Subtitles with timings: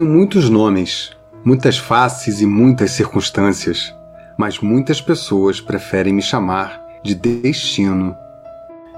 [0.00, 1.10] muitos nomes,
[1.44, 3.94] muitas faces e muitas circunstâncias,
[4.36, 8.16] mas muitas pessoas preferem me chamar de destino.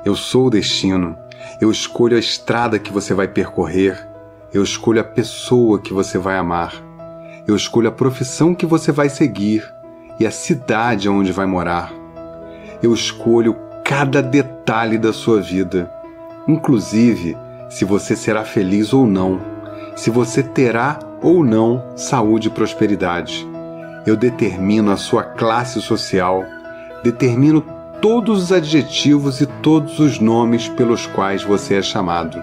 [0.04, 1.16] Eu sou o destino.
[1.60, 4.08] Eu escolho a estrada que você vai percorrer.
[4.52, 6.74] Eu escolho a pessoa que você vai amar.
[7.46, 9.64] Eu escolho a profissão que você vai seguir
[10.18, 11.92] e a cidade onde vai morar.
[12.82, 15.90] Eu escolho cada detalhe da sua vida,
[16.48, 17.36] inclusive
[17.68, 19.53] se você será feliz ou não,
[19.96, 23.46] se você terá ou não saúde e prosperidade.
[24.06, 26.44] Eu determino a sua classe social,
[27.02, 27.64] determino
[28.00, 32.42] todos os adjetivos e todos os nomes pelos quais você é chamado.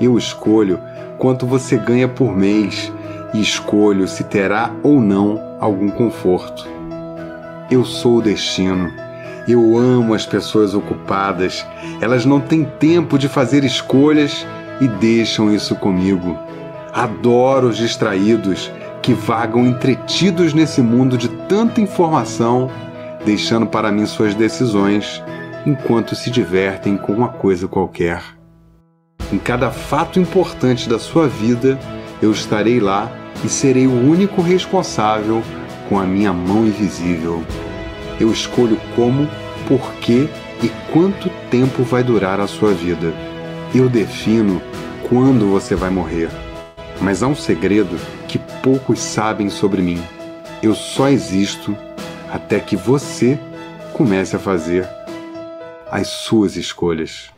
[0.00, 0.78] Eu escolho
[1.18, 2.92] quanto você ganha por mês
[3.34, 6.68] e escolho se terá ou não algum conforto.
[7.70, 8.92] Eu sou o destino.
[9.48, 11.66] Eu amo as pessoas ocupadas.
[12.00, 14.46] Elas não têm tempo de fazer escolhas
[14.80, 16.45] e deixam isso comigo.
[16.96, 22.70] Adoro os distraídos que vagam entretidos nesse mundo de tanta informação,
[23.22, 25.22] deixando para mim suas decisões
[25.66, 28.22] enquanto se divertem com uma coisa qualquer.
[29.30, 31.78] Em cada fato importante da sua vida,
[32.22, 33.12] eu estarei lá
[33.44, 35.42] e serei o único responsável
[35.90, 37.44] com a minha mão invisível.
[38.18, 39.28] Eu escolho como,
[39.68, 40.30] porquê
[40.62, 43.12] e quanto tempo vai durar a sua vida.
[43.74, 44.62] Eu defino
[45.10, 46.45] quando você vai morrer.
[47.00, 49.98] Mas há um segredo que poucos sabem sobre mim.
[50.62, 51.76] Eu só existo
[52.32, 53.38] até que você
[53.92, 54.88] comece a fazer
[55.90, 57.30] as suas escolhas.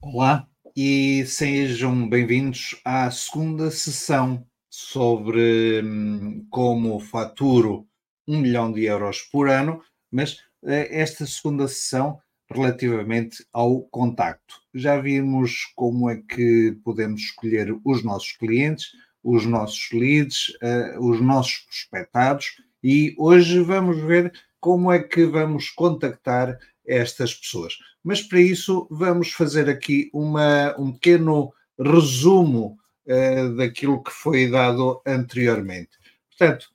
[0.00, 7.86] Olá e sejam bem-vindos à segunda sessão sobre hum, como faturo
[8.26, 12.18] um milhão de euros por ano, mas eh, esta segunda sessão
[12.50, 14.56] relativamente ao contacto.
[14.74, 21.20] Já vimos como é que podemos escolher os nossos clientes, os nossos leads, uh, os
[21.20, 22.46] nossos prospectados
[22.82, 26.56] e hoje vamos ver como é que vamos contactar
[26.86, 27.76] estas pessoas.
[28.02, 35.02] Mas para isso vamos fazer aqui uma, um pequeno resumo uh, daquilo que foi dado
[35.04, 35.90] anteriormente.
[36.30, 36.70] Portanto,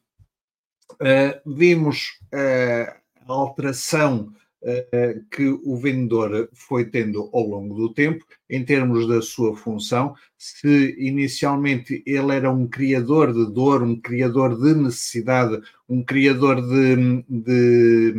[0.96, 2.94] uh, vimos uh,
[3.26, 4.34] a alteração
[5.32, 10.16] que o vendedor foi tendo ao longo do tempo, em termos da sua função.
[10.38, 17.24] Se inicialmente ele era um criador de dor, um criador de necessidade, um criador de,
[17.30, 18.14] de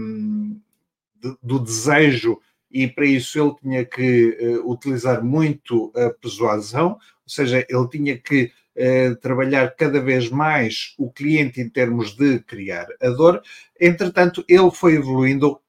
[1.21, 2.41] de, do desejo
[2.71, 8.19] e para isso ele tinha que uh, utilizar muito a persuasão, ou seja, ele tinha
[8.19, 13.43] que uh, trabalhar cada vez mais o cliente em termos de criar a dor.
[13.81, 15.61] Entretanto, ele foi evoluindo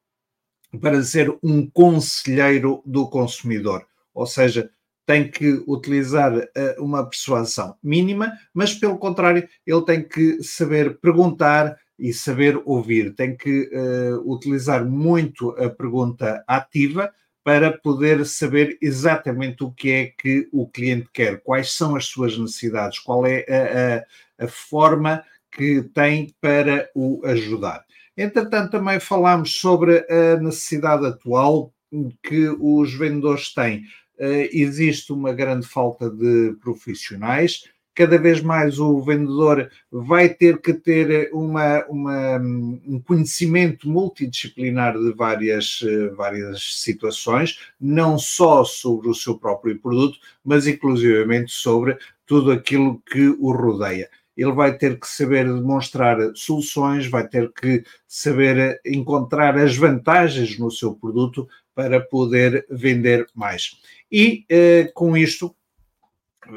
[0.82, 4.70] para ser um conselheiro do consumidor, ou seja,
[5.06, 6.48] tem que utilizar uh,
[6.84, 13.14] uma persuasão mínima, mas pelo contrário, ele tem que saber perguntar, e saber ouvir.
[13.14, 17.12] Tem que uh, utilizar muito a pergunta ativa
[17.44, 22.38] para poder saber exatamente o que é que o cliente quer, quais são as suas
[22.38, 27.84] necessidades, qual é a, a, a forma que tem para o ajudar.
[28.20, 31.74] Entretanto, também falámos sobre a necessidade atual
[32.22, 33.86] que os vendedores têm.
[34.20, 37.64] Uh, existe uma grande falta de profissionais,
[37.96, 45.14] cada vez mais o vendedor vai ter que ter uma, uma, um conhecimento multidisciplinar de
[45.14, 45.80] várias,
[46.16, 53.30] várias situações, não só sobre o seu próprio produto, mas inclusivamente sobre tudo aquilo que
[53.40, 54.10] o rodeia
[54.42, 60.72] ele vai ter que saber demonstrar soluções, vai ter que saber encontrar as vantagens no
[60.72, 63.80] seu produto para poder vender mais.
[64.12, 65.56] E eh, com isto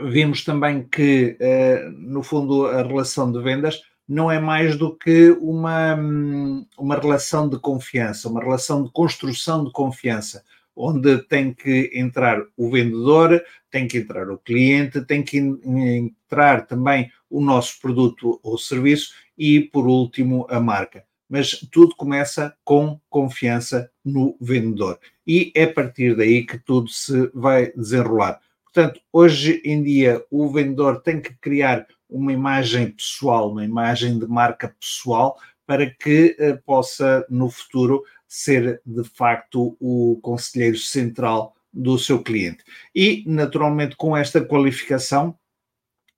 [0.04, 5.30] vimos também que, eh, no fundo, a relação de vendas não é mais do que
[5.40, 5.96] uma,
[6.78, 12.70] uma relação de confiança, uma relação de construção de confiança, onde tem que entrar o
[12.70, 19.14] vendedor, tem que entrar o cliente, tem que entrar também o nosso produto ou serviço
[19.36, 21.04] e, por último, a marca.
[21.28, 24.98] Mas tudo começa com confiança no vendedor.
[25.26, 28.40] E é a partir daí que tudo se vai desenrolar.
[28.64, 34.26] Portanto, hoje em dia, o vendedor tem que criar uma imagem pessoal, uma imagem de
[34.26, 38.02] marca pessoal, para que uh, possa, no futuro,
[38.34, 42.64] ser de facto o conselheiro central do seu cliente.
[42.94, 45.36] E, naturalmente, com esta qualificação,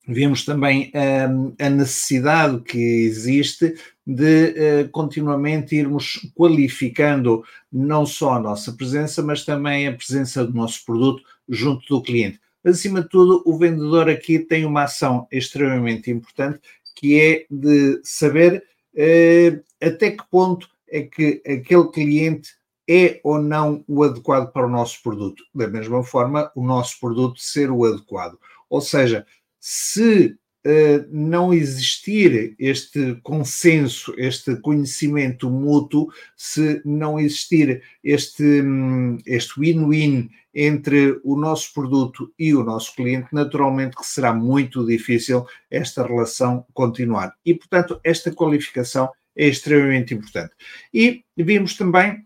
[0.06, 3.74] vemos também um, a necessidade que existe
[4.06, 10.54] de uh, continuamente irmos qualificando não só a nossa presença, mas também a presença do
[10.54, 12.38] nosso produto junto do cliente.
[12.64, 16.60] Acima de tudo, o vendedor aqui tem uma ação extremamente importante,
[16.94, 18.62] que é de saber
[18.94, 22.50] uh, até que ponto é que aquele cliente
[22.88, 25.42] é ou não o adequado para o nosso produto.
[25.52, 28.38] Da mesma forma, o nosso produto ser o adequado.
[28.70, 29.26] Ou seja,
[29.58, 39.58] se uh, não existir este consenso, este conhecimento mútuo, se não existir este, um, este
[39.58, 46.06] win-win entre o nosso produto e o nosso cliente, naturalmente que será muito difícil esta
[46.06, 47.34] relação continuar.
[47.44, 50.52] E, portanto, esta qualificação é extremamente importante.
[50.92, 52.24] E vimos também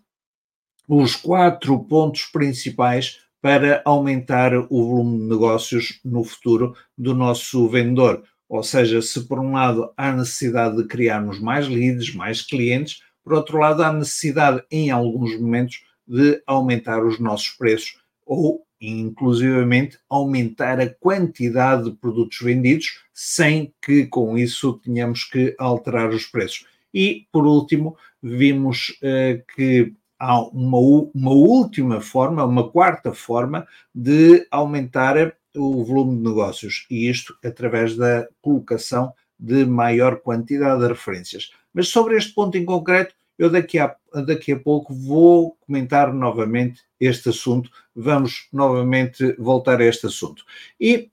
[0.89, 8.25] os quatro pontos principais para aumentar o volume de negócios no futuro do nosso vendedor.
[8.49, 13.35] Ou seja, se por um lado há necessidade de criarmos mais leads, mais clientes, por
[13.35, 20.81] outro lado há necessidade em alguns momentos de aumentar os nossos preços ou inclusivamente aumentar
[20.81, 26.65] a quantidade de produtos vendidos sem que com isso tenhamos que alterar os preços.
[26.93, 30.79] E por último, vimos uh, que há uma,
[31.15, 37.97] uma última forma, uma quarta forma de aumentar o volume de negócios, e isto através
[37.97, 41.53] da colocação de maior quantidade de referências.
[41.73, 43.95] Mas sobre este ponto em concreto, eu daqui a,
[44.27, 50.45] daqui a pouco vou comentar novamente este assunto, vamos novamente voltar a este assunto.
[50.81, 51.09] E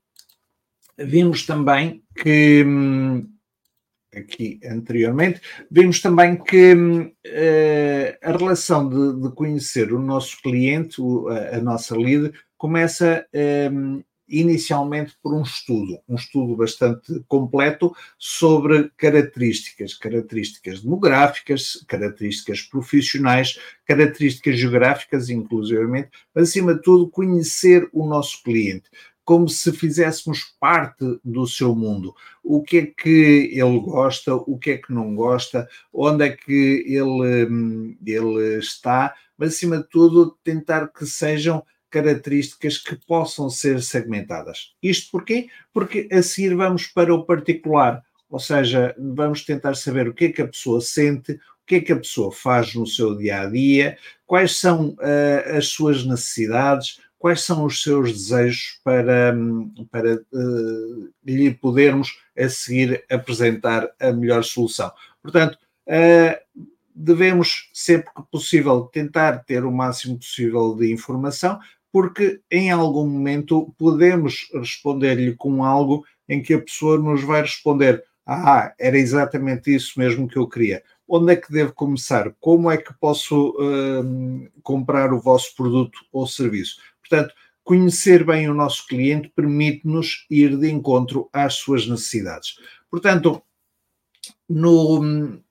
[0.97, 3.29] vimos também que hum,
[4.15, 11.27] aqui anteriormente, vimos também que uh, a relação de, de, conhecer o nosso cliente, o,
[11.27, 13.25] a, a, nossa lead, começa
[13.71, 23.59] um, inicialmente por um estudo, um estudo bastante completo sobre características, características demográficas, características profissionais,
[23.85, 28.89] características geográficas, inclusivamente, acima de tudo, conhecer o nosso cliente
[29.25, 32.15] como se fizéssemos parte do seu mundo.
[32.43, 36.85] O que é que ele gosta, o que é que não gosta, onde é que
[36.87, 43.81] ele, hum, ele está, mas acima de tudo tentar que sejam características que possam ser
[43.81, 44.73] segmentadas.
[44.81, 45.47] Isto porquê?
[45.73, 50.31] Porque a seguir vamos para o particular, ou seja, vamos tentar saber o que é
[50.31, 53.45] que a pessoa sente, o que é que a pessoa faz no seu dia a
[53.47, 59.35] dia, quais são uh, as suas necessidades, quais são os seus desejos para,
[59.91, 64.91] para uh, lhe podermos a seguir apresentar a melhor solução.
[65.21, 65.57] Portanto,
[65.87, 66.65] uh,
[66.95, 71.59] devemos sempre que possível tentar ter o máximo possível de informação,
[71.91, 78.03] porque em algum momento podemos responder-lhe com algo em que a pessoa nos vai responder:
[78.25, 80.83] Ah, era exatamente isso mesmo que eu queria.
[81.07, 82.33] Onde é que devo começar?
[82.39, 86.77] Como é que posso uh, comprar o vosso produto ou serviço?
[87.07, 87.33] Portanto,
[87.63, 92.55] conhecer bem o nosso cliente permite-nos ir de encontro às suas necessidades.
[92.89, 93.41] Portanto,
[94.47, 95.01] no,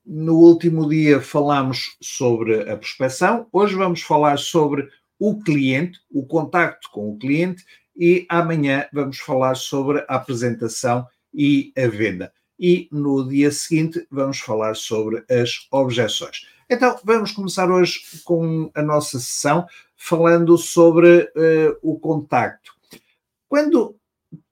[0.04, 6.90] no último dia falámos sobre a prospeção, hoje vamos falar sobre o cliente, o contacto
[6.90, 7.64] com o cliente
[7.96, 12.32] e amanhã vamos falar sobre a apresentação e a venda.
[12.58, 16.46] E no dia seguinte vamos falar sobre as objeções.
[16.68, 19.66] Então, vamos começar hoje com a nossa sessão
[19.96, 22.72] falando sobre uh, o contacto.
[23.46, 23.96] Quando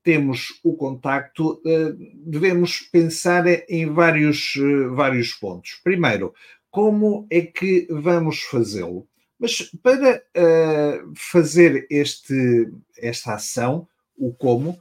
[0.02, 5.80] temos o contacto, uh, devemos pensar em vários, uh, vários pontos.
[5.82, 6.34] Primeiro,
[6.70, 9.06] como é que vamos fazê-lo?
[9.38, 10.22] Mas para
[11.16, 14.78] fazer este, esta ação, o como,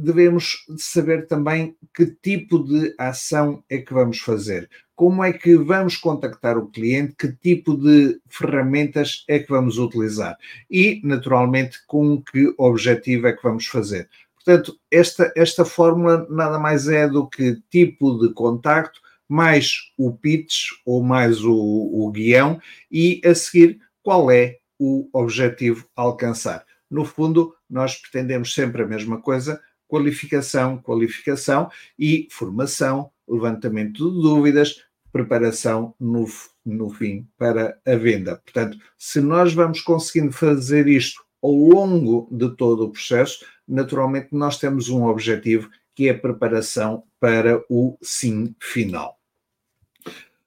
[0.00, 4.68] devemos saber também que tipo de ação é que vamos fazer
[5.02, 10.38] como é que vamos contactar o cliente, que tipo de ferramentas é que vamos utilizar
[10.70, 14.08] e, naturalmente, com que objetivo é que vamos fazer.
[14.36, 20.68] Portanto, esta, esta fórmula nada mais é do que tipo de contacto mais o pitch
[20.86, 26.64] ou mais o, o guião e a seguir qual é o objetivo a alcançar.
[26.92, 29.58] No fundo, nós pretendemos sempre a mesma coisa,
[29.88, 36.26] qualificação, qualificação e formação, levantamento de dúvidas, preparação no,
[36.62, 38.36] no fim para a venda.
[38.36, 44.58] Portanto, se nós vamos conseguindo fazer isto ao longo de todo o processo, naturalmente nós
[44.58, 49.18] temos um objetivo que é a preparação para o sim final.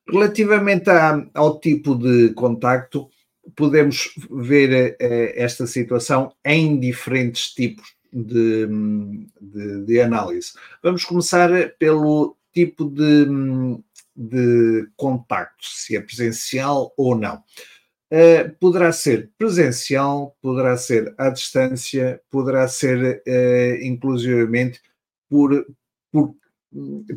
[0.07, 0.91] Relativamente
[1.33, 3.09] ao tipo de contacto,
[3.55, 8.67] podemos ver esta situação em diferentes tipos de,
[9.41, 10.53] de, de, análise.
[10.81, 13.25] Vamos começar pelo tipo de,
[14.15, 17.43] de contacto, se é presencial ou não.
[18.11, 24.79] Uh, poderá ser presencial, poderá ser à distância, poderá ser uh, inclusivamente
[25.27, 25.65] por,
[26.11, 26.35] por,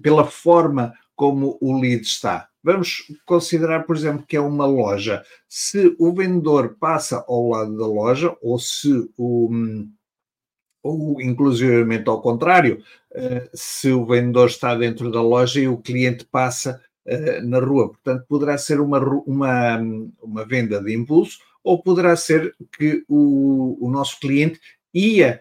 [0.02, 2.48] pela forma como o lead está.
[2.62, 5.25] Vamos considerar, por exemplo, que é uma loja.
[5.48, 9.50] Se o vendedor passa ao lado da loja, ou se o,
[10.80, 16.25] ou inclusivamente ao contrário, uh, se o vendedor está dentro da loja e o cliente
[16.25, 17.88] passa uh, na rua.
[17.88, 19.76] Portanto, poderá ser uma, uma,
[20.22, 24.60] uma venda de impulso ou poderá ser que o, o nosso cliente
[24.94, 25.40] ia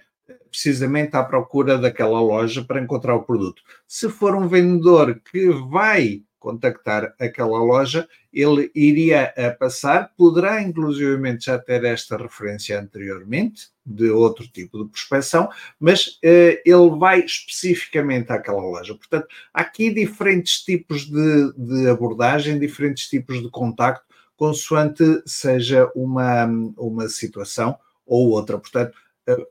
[0.49, 3.61] precisamente à procura daquela loja para encontrar o produto.
[3.87, 11.45] Se for um vendedor que vai contactar aquela loja, ele iria a passar, poderá inclusivamente
[11.45, 15.49] já ter esta referência anteriormente, de outro tipo de prospecção,
[15.79, 18.95] mas eh, ele vai especificamente àquela loja.
[18.95, 26.45] Portanto, há aqui diferentes tipos de, de abordagem, diferentes tipos de contacto, consoante seja uma,
[26.77, 28.57] uma situação ou outra.
[28.57, 28.95] Portanto,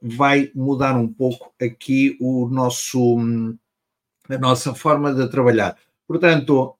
[0.00, 3.18] vai mudar um pouco aqui o nosso,
[4.28, 5.76] a nossa forma de trabalhar.
[6.06, 6.76] Portanto,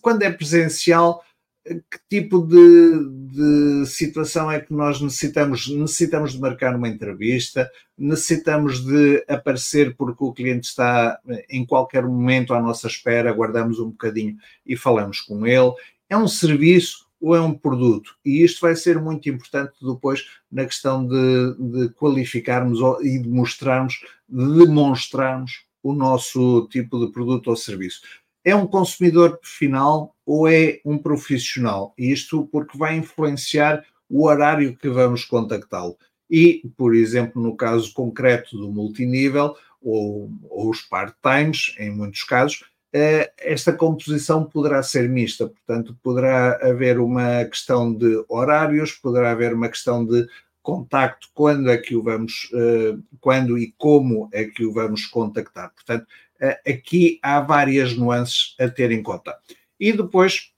[0.00, 1.22] quando é presencial,
[1.64, 5.68] que tipo de, de, situação é que nós necessitamos?
[5.68, 12.52] Necessitamos de marcar uma entrevista, necessitamos de aparecer porque o cliente está em qualquer momento
[12.52, 15.72] à nossa espera, aguardamos um bocadinho e falamos com ele.
[16.08, 18.16] É um serviço ou é um produto?
[18.24, 24.00] E isto vai ser muito importante depois na questão de, de qualificarmos e de mostrarmos,
[24.28, 28.02] de demonstrarmos o nosso tipo de produto ou serviço.
[28.44, 31.94] É um consumidor final ou é um profissional?
[31.96, 35.96] Isto porque vai influenciar o horário que vamos contactá-lo.
[36.28, 42.64] E, por exemplo, no caso concreto do multinível ou, ou os part-times, em muitos casos,
[42.92, 49.68] esta composição poderá ser mista, portanto, poderá haver uma questão de horários, poderá haver uma
[49.68, 50.26] questão de
[50.62, 55.72] contacto, quando é que o vamos, eh, quando e como é que o vamos contactar.
[55.74, 56.06] Portanto,
[56.38, 59.36] eh, aqui há várias nuances a ter em conta.
[59.80, 60.52] E depois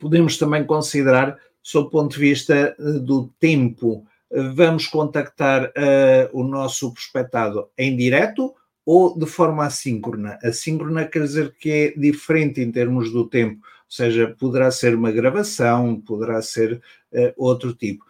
[0.00, 4.04] podemos também considerar, sob o ponto de vista do tempo,
[4.54, 5.72] vamos contactar
[6.32, 8.54] o nosso prospectado em direto
[8.86, 10.38] ou de forma assíncrona.
[10.44, 15.10] Assíncrona quer dizer que é diferente em termos do tempo, ou seja, poderá ser uma
[15.10, 16.80] gravação, poderá ser
[17.12, 18.04] uh, outro tipo.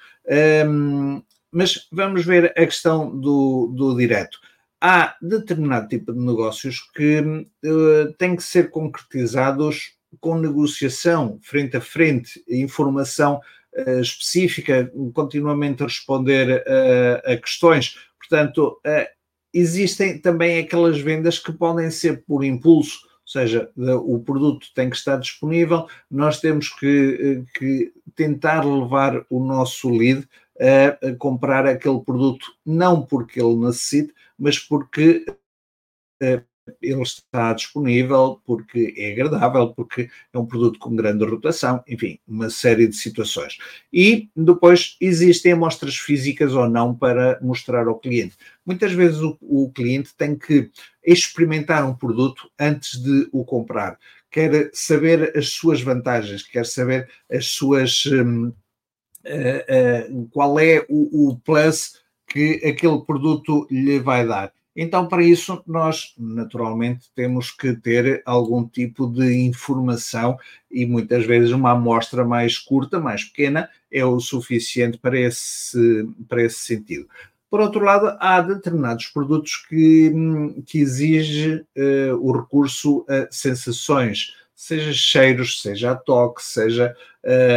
[0.68, 4.38] Um, mas vamos ver a questão do, do direto.
[4.78, 11.80] Há determinado tipo de negócios que uh, têm que ser concretizados com negociação, frente a
[11.80, 13.40] frente, informação
[13.74, 16.62] uh, específica, continuamente responder
[17.24, 17.96] a questões.
[18.18, 18.78] Portanto,
[19.58, 23.70] existem também aquelas vendas que podem ser por impulso, ou seja,
[24.04, 29.90] o produto tem que estar disponível, nós temos que, eh, que tentar levar o nosso
[29.90, 30.28] lead
[30.60, 35.24] a, comprar aquele produto, não porque ele necessite, mas porque
[36.22, 36.42] uh,
[36.80, 42.50] ele está disponível, porque é agradável, porque é um produto com grande rotação, enfim, uma
[42.50, 43.58] série de situações.
[43.92, 48.36] E depois existem amostras físicas ou não para mostrar ao cliente.
[48.64, 50.70] Muitas vezes o, o cliente tem que
[51.04, 53.98] experimentar um produto antes de o comprar,
[54.30, 58.04] quer saber as suas vantagens, quer saber as suas.
[58.06, 58.52] Uh,
[59.26, 64.52] uh, qual é o, o plus que aquele produto lhe vai dar.
[64.76, 70.36] Então, para isso, nós naturalmente temos que ter algum tipo de informação
[70.70, 76.42] e muitas vezes uma amostra mais curta, mais pequena, é o suficiente para esse, para
[76.42, 77.08] esse sentido.
[77.48, 80.12] Por outro lado, há determinados produtos que,
[80.66, 86.94] que exigem uh, o recurso a sensações, seja cheiros, seja a toque, seja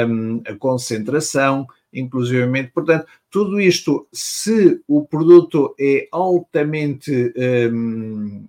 [0.07, 2.71] um, a concentração, inclusivamente.
[2.71, 7.33] Portanto, tudo isto, se o produto é altamente
[7.71, 8.47] um,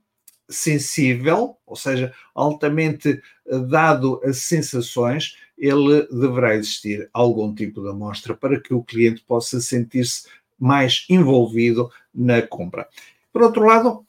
[0.50, 8.35] sensível, ou seja, altamente eh, dado a sensações, ele deverá existir algum tipo de amostra
[8.35, 10.26] para que o cliente possa sentir-se
[10.59, 12.88] mais envolvido na compra.
[13.32, 14.04] Por outro lado,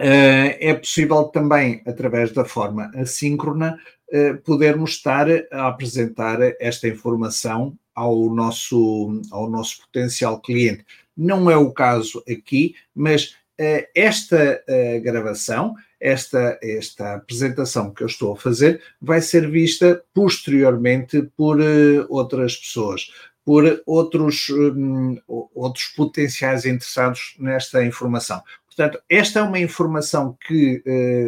[0.00, 3.78] eh, é possível também, através da forma assíncrona,
[4.10, 10.84] eh, podermos estar a apresentar esta informação ao nosso, ao nosso potencial cliente.
[11.16, 18.06] Não é o caso aqui, mas uh, esta uh, gravação esta, esta apresentação que eu
[18.06, 23.10] estou a fazer vai ser vista posteriormente por uh, outras pessoas,
[23.42, 28.42] por outros, um, outros potenciais interessados nesta informação.
[28.66, 30.82] Portanto, esta é uma informação que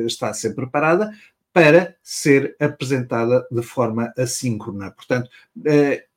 [0.07, 1.11] está a ser preparada
[1.51, 4.91] para ser apresentada de forma assíncrona.
[4.91, 5.31] Portanto,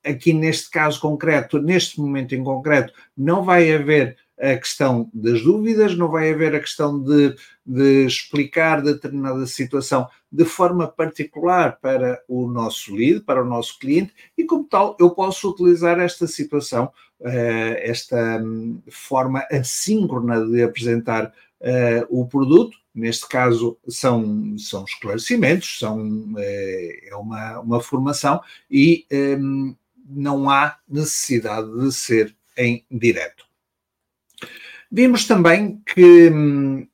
[0.04, 5.96] aqui neste caso concreto, neste momento em concreto, não vai haver a questão das dúvidas,
[5.96, 12.48] não vai haver a questão de, de, explicar determinada situação de forma particular para o
[12.48, 16.92] nosso lead, para o nosso cliente, e como tal, eu posso utilizar esta situação,
[17.22, 22.76] eh, esta hum, forma assíncrona de apresentar eh, o produto.
[22.94, 29.76] Neste caso, são, são esclarecimentos, são, eh, é uma, uma formação e hum,
[30.14, 33.46] não há necessidade de ser em direto.
[34.92, 36.88] Vimos também que hum,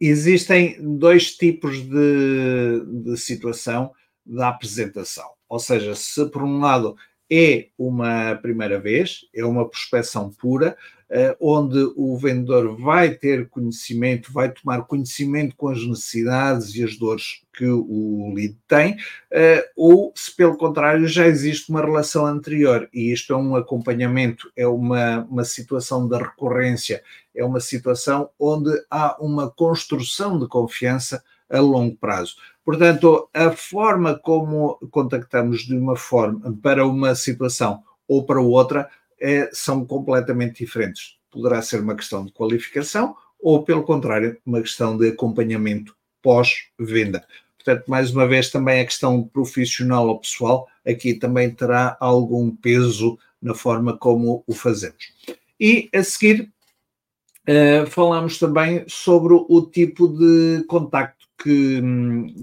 [0.00, 3.92] existem dois tipos de, de situação
[4.24, 5.30] da apresentação.
[5.48, 6.96] Ou seja, se por um lado
[7.30, 10.76] é uma primeira vez, é uma prospecção pura,
[11.38, 17.42] onde o vendedor vai ter conhecimento, vai tomar conhecimento com as necessidades e as dores
[17.52, 18.96] que o lead tem,
[19.30, 24.50] eh, ou se pelo contrário já existe uma relação anterior e isto é um acompanhamento,
[24.56, 27.02] é uma, uma situação da recorrência,
[27.34, 32.36] é uma situação onde há uma construção de confiança a longo prazo.
[32.64, 38.88] Portanto, a forma como contactamos de uma forma para uma situação ou para outra
[39.22, 41.16] é, são completamente diferentes.
[41.30, 47.24] Poderá ser uma questão de qualificação ou, pelo contrário, uma questão de acompanhamento pós-venda.
[47.56, 53.16] Portanto, mais uma vez, também a questão profissional ou pessoal aqui também terá algum peso
[53.40, 55.12] na forma como o fazemos.
[55.58, 56.50] E a seguir,
[57.48, 61.80] uh, falamos também sobre o tipo de contacto que,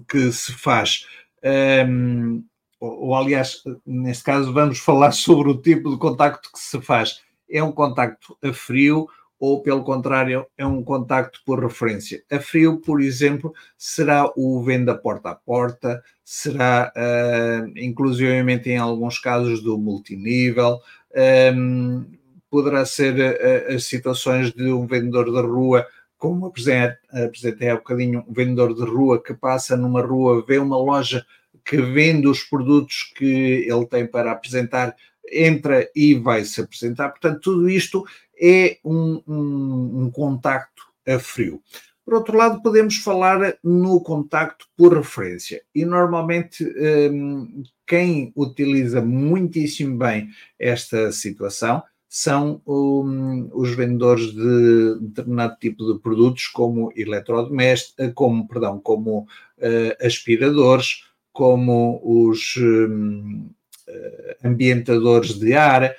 [0.09, 1.05] que se faz.
[1.43, 2.43] Um,
[2.79, 7.21] ou, ou, aliás, neste caso, vamos falar sobre o tipo de contacto que se faz.
[7.49, 9.07] É um contacto a frio
[9.39, 12.21] ou, pelo contrário, é um contacto por referência.
[12.29, 19.17] A frio, por exemplo, será o venda porta a porta, será, uh, inclusivamente em alguns
[19.17, 20.79] casos, do multinível,
[21.55, 22.05] um,
[22.49, 25.87] poderá ser uh, as situações de um vendedor da rua
[26.17, 31.25] como apresentei há bocadinho, um vendedor de rua que passa numa rua, vê uma loja
[31.69, 34.95] que vende os produtos que ele tem para apresentar,
[35.31, 37.09] entra e vai se apresentar.
[37.09, 38.03] Portanto, tudo isto
[38.41, 41.61] é um, um, um contacto a frio.
[42.03, 45.61] Por outro lado, podemos falar no contacto por referência.
[45.75, 46.65] E normalmente
[47.11, 50.27] hum, quem utiliza muitíssimo bem
[50.57, 58.79] esta situação são um, os vendedores de determinado tipo de produtos, como eletrodomésticos, como, perdão,
[58.79, 61.03] como uh, aspiradores,
[61.39, 63.49] como os um,
[63.87, 65.95] eh, ambientadores de ar,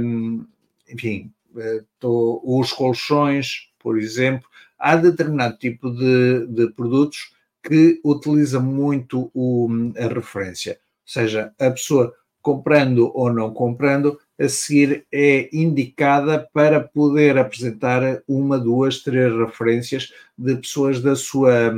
[0.00, 0.46] um,
[0.88, 4.48] enfim, eh, tô, os colchões, por exemplo,
[4.78, 7.32] há determinado tipo de, de produtos
[7.64, 10.74] que utiliza muito o, a referência.
[10.74, 18.22] Ou seja, a pessoa comprando ou não comprando, a seguir é indicada para poder apresentar
[18.28, 21.74] uma, duas, três referências de pessoas da sua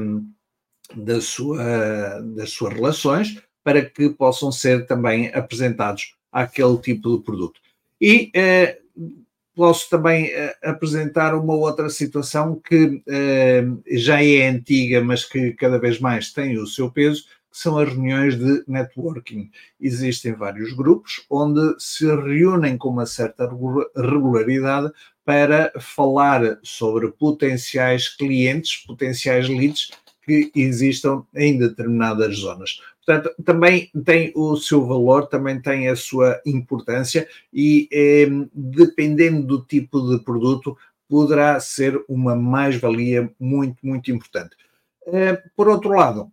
[0.95, 7.61] da sua, das suas relações para que possam ser também apresentados àquele tipo de produto.
[8.01, 8.79] E eh,
[9.55, 15.79] posso também eh, apresentar uma outra situação que eh, já é antiga, mas que cada
[15.79, 19.51] vez mais tem o seu peso, que são as reuniões de networking.
[19.81, 23.51] Existem vários grupos onde se reúnem com uma certa
[23.97, 24.91] regularidade
[25.25, 29.91] para falar sobre potenciais clientes, potenciais leads
[30.31, 32.81] que existam em determinadas zonas.
[33.05, 39.65] Portanto, também tem o seu valor, também tem a sua importância e, eh, dependendo do
[39.65, 40.77] tipo de produto,
[41.09, 44.57] poderá ser uma mais-valia muito, muito importante.
[45.07, 46.31] Eh, por outro lado,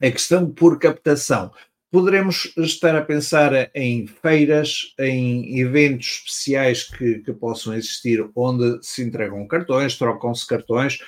[0.00, 1.52] a questão por captação.
[1.92, 9.02] Poderemos estar a pensar em feiras, em eventos especiais que, que possam existir onde se
[9.02, 11.00] entregam cartões, trocam-se cartões,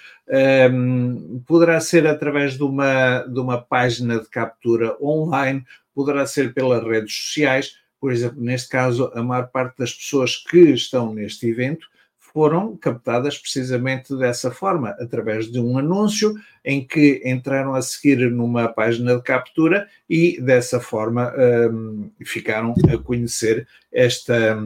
[0.70, 6.84] um, poderá ser através de uma, de uma página de captura online, poderá ser pelas
[6.84, 7.78] redes sociais.
[7.98, 11.88] Por exemplo, neste caso, a maior parte das pessoas que estão neste evento
[12.34, 18.66] foram captadas precisamente dessa forma, através de um anúncio em que entraram a seguir numa
[18.66, 21.32] página de captura e dessa forma
[21.70, 24.60] um, ficaram a conhecer esta,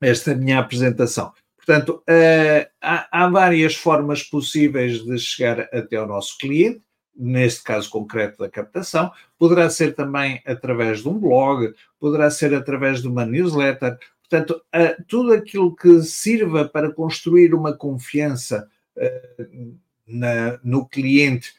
[0.00, 1.32] esta minha apresentação.
[1.56, 6.80] Portanto, uh, há, há, várias formas possíveis de chegar até ao nosso cliente,
[7.14, 13.02] neste caso concreto da captação, poderá ser também através de um blog, poderá ser através
[13.02, 13.98] de uma newsletter.
[14.28, 14.62] Portanto,
[15.06, 21.54] tudo aquilo que sirva para construir uma confiança uh, na, no cliente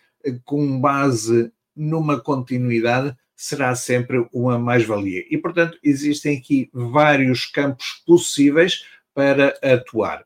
[0.46, 5.26] com base numa continuidade será sempre uma mais-valia.
[5.30, 10.26] E, portanto, existem aqui vários campos possíveis para atuar.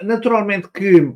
[0.00, 1.14] Naturalmente que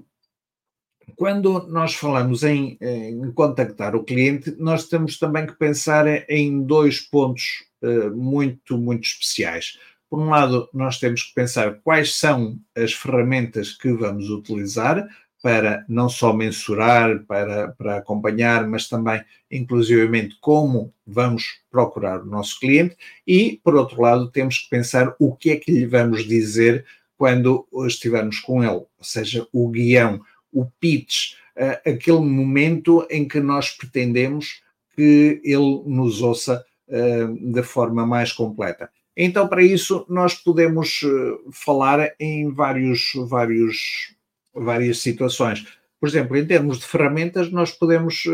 [1.15, 7.01] quando nós falamos em, em, contactar o cliente, nós temos também que pensar em dois
[7.01, 9.79] pontos uh, muito, muito especiais.
[10.11, 15.07] Por um lado, nós temos que pensar quais são as ferramentas que vamos utilizar
[15.43, 22.59] para não só mensurar, para, para acompanhar, mas também, inclusivamente, como vamos procurar o nosso
[22.59, 26.85] cliente e, por outro lado, temos que pensar o que é que lhe vamos dizer
[27.17, 30.21] quando estivermos com ele, ou seja, o guião,
[30.57, 34.63] o pitch, uh, aquele momento em que nós pretendemos
[34.95, 38.91] que ele nos ouça uh, da forma mais completa.
[39.15, 44.15] Então, para isso, nós podemos uh, falar em vários, vários
[44.55, 45.67] várias situações.
[46.01, 48.25] Por exemplo, em termos de ferramentas, nós podemos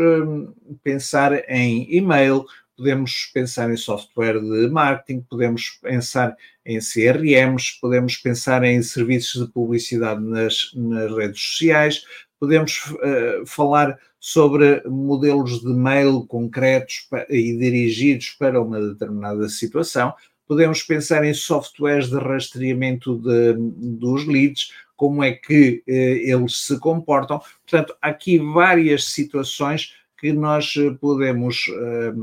[0.81, 8.63] pensar em e-mail, podemos pensar em software de marketing, podemos pensar em CRMs, podemos pensar
[8.63, 12.03] em serviços de publicidade nas, nas redes sociais,
[12.39, 20.13] podemos uh, falar sobre modelos de mail concretos e dirigidos para uma determinada situação,
[20.47, 23.53] podemos pensar em softwares de rastreamento de,
[23.97, 27.41] dos leads, como é que eh, eles se comportam.
[27.67, 32.13] Portanto, há aqui várias situações que nós eh, podemos eh,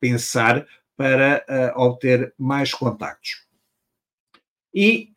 [0.00, 0.66] pensar
[0.96, 3.46] para uh, obter mais contactos.
[4.74, 5.10] E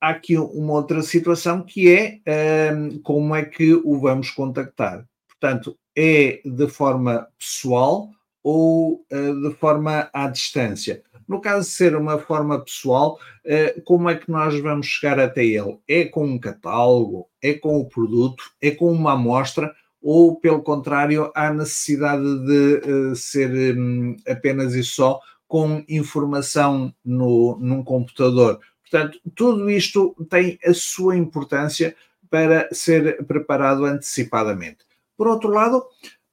[0.00, 2.20] há aqui uma outra situação que é
[3.02, 5.06] como é que o vamos contactar.
[5.28, 8.10] Portanto, é de forma pessoal
[8.42, 11.02] ou uh, de forma à distância.
[11.26, 13.18] No caso de ser uma forma pessoal,
[13.84, 15.78] como é que nós vamos chegar até ele?
[15.86, 17.28] É com um catálogo?
[17.42, 18.44] É com o produto?
[18.62, 19.74] É com uma amostra?
[20.00, 27.58] Ou, pelo contrário, há necessidade de eh, ser hum, apenas e só com informação no,
[27.60, 28.60] num computador?
[28.82, 31.94] Portanto, tudo isto tem a sua importância
[32.30, 34.78] para ser preparado antecipadamente.
[35.16, 35.84] Por outro lado,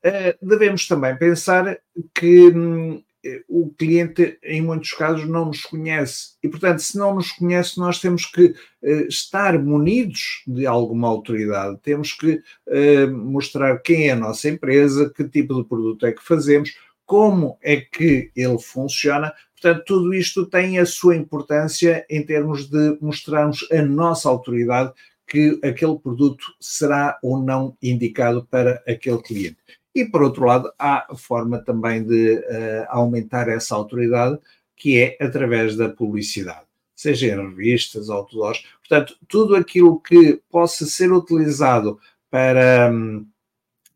[0.03, 1.79] eh, devemos também pensar
[2.13, 3.01] que hum,
[3.47, 6.35] o cliente, em muitos casos, não nos conhece.
[6.43, 11.79] E, portanto, se não nos conhece, nós temos que uh, estar munidos de alguma autoridade,
[11.81, 16.23] temos que uh, mostrar quem é a nossa empresa, que tipo de produto é que
[16.23, 16.71] fazemos,
[17.05, 19.33] como é que ele funciona.
[19.59, 24.91] Portanto, tudo isto tem a sua importância em termos de mostrarmos a nossa autoridade
[25.27, 29.57] que aquele produto será ou não indicado para aquele cliente.
[29.95, 34.37] E, por outro lado, há forma também de uh, aumentar essa autoridade,
[34.75, 38.65] que é através da publicidade, seja em revistas, outdoors.
[38.79, 41.97] Portanto, tudo aquilo que possa ser utilizado
[42.29, 42.91] para,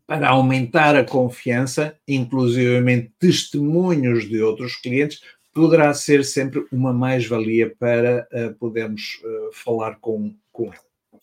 [0.08, 5.22] para aumentar a confiança, inclusivamente testemunhos de outros clientes,
[5.54, 11.22] poderá ser sempre uma mais-valia para uh, podermos uh, falar com, com ele.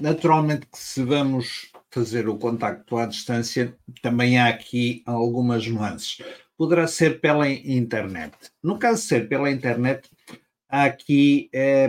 [0.00, 6.18] Naturalmente que se vamos fazer o contacto à distância, também há aqui algumas nuances.
[6.56, 8.34] Poderá ser pela internet.
[8.62, 10.10] No caso de ser pela internet,
[10.68, 11.88] há aqui é,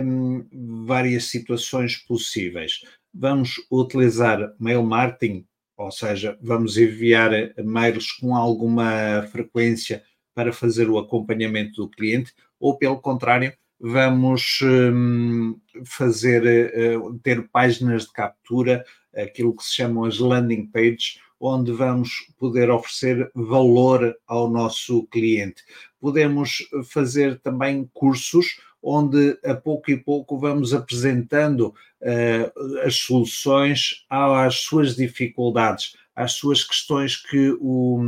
[0.86, 2.82] várias situações possíveis.
[3.12, 5.44] Vamos utilizar mail marketing,
[5.76, 7.32] ou seja, vamos enviar
[7.64, 15.58] mails com alguma frequência para fazer o acompanhamento do cliente, ou pelo contrário, vamos hum,
[15.84, 18.84] fazer, uh, ter páginas de captura
[19.16, 25.62] aquilo que se chamam as landing pages, onde vamos poder oferecer valor ao nosso cliente.
[26.00, 34.58] Podemos fazer também cursos onde a pouco e pouco vamos apresentando uh, as soluções às
[34.60, 38.00] suas dificuldades, às suas questões que o,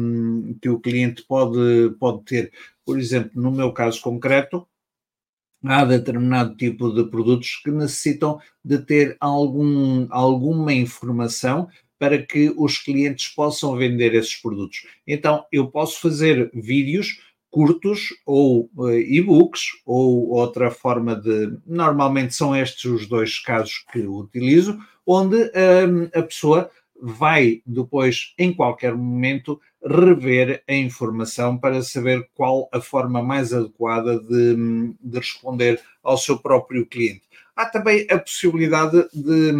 [0.62, 2.52] que o cliente pode, pode ter.
[2.84, 4.66] Por exemplo, no meu caso concreto,
[5.64, 11.68] há determinado tipo de produtos que necessitam de ter algum, alguma informação
[11.98, 14.86] para que os clientes possam vender esses produtos.
[15.06, 21.56] Então, eu posso fazer vídeos curtos ou uh, e-books ou outra forma de.
[21.66, 28.52] Normalmente são estes os dois casos que utilizo, onde um, a pessoa vai depois, em
[28.52, 35.80] qualquer momento, rever a informação para saber qual a forma mais adequada de, de responder
[36.02, 37.22] ao seu próprio cliente.
[37.54, 39.52] há também a possibilidade de,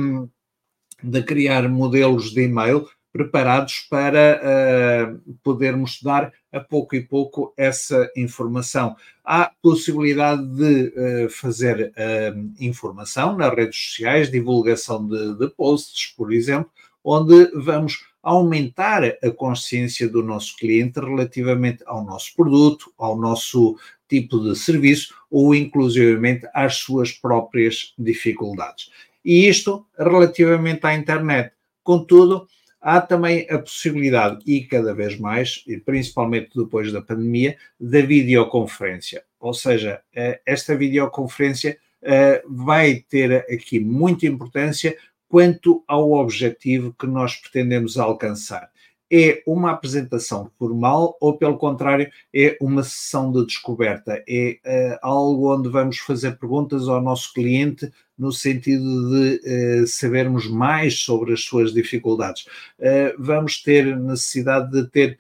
[1.03, 8.11] de criar modelos de e-mail preparados para uh, podermos dar a pouco e pouco essa
[8.17, 8.95] informação.
[9.25, 10.93] Há possibilidade de
[11.27, 16.71] uh, fazer uh, informação nas redes sociais, divulgação de, de posts, por exemplo,
[17.11, 24.39] onde vamos aumentar a consciência do nosso cliente relativamente ao nosso produto, ao nosso tipo
[24.41, 28.91] de serviço ou inclusivamente às suas próprias dificuldades.
[29.25, 31.51] E isto relativamente à internet.
[31.83, 32.47] Contudo,
[32.79, 39.25] há também a possibilidade, e cada vez mais, e principalmente depois da pandemia, da videoconferência.
[39.41, 44.97] Ou seja, eh, esta videoconferência eh, vai ter aqui muita importância
[45.29, 48.71] quanto ao objetivo que nós pretendemos alcançar.
[49.11, 54.23] É uma apresentação formal ou, pelo contrário, é uma sessão de descoberta?
[54.29, 60.47] É uh, algo onde vamos fazer perguntas ao nosso cliente no sentido de uh, sabermos
[60.47, 62.47] mais sobre as suas dificuldades.
[62.79, 65.19] Uh, vamos ter necessidade de ter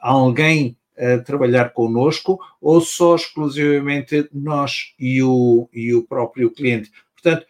[0.00, 6.90] alguém a trabalhar connosco ou só exclusivamente nós e o, e o próprio cliente.
[7.14, 7.46] Portanto,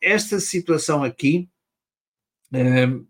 [0.00, 1.48] esta situação aqui
[2.52, 3.06] uh,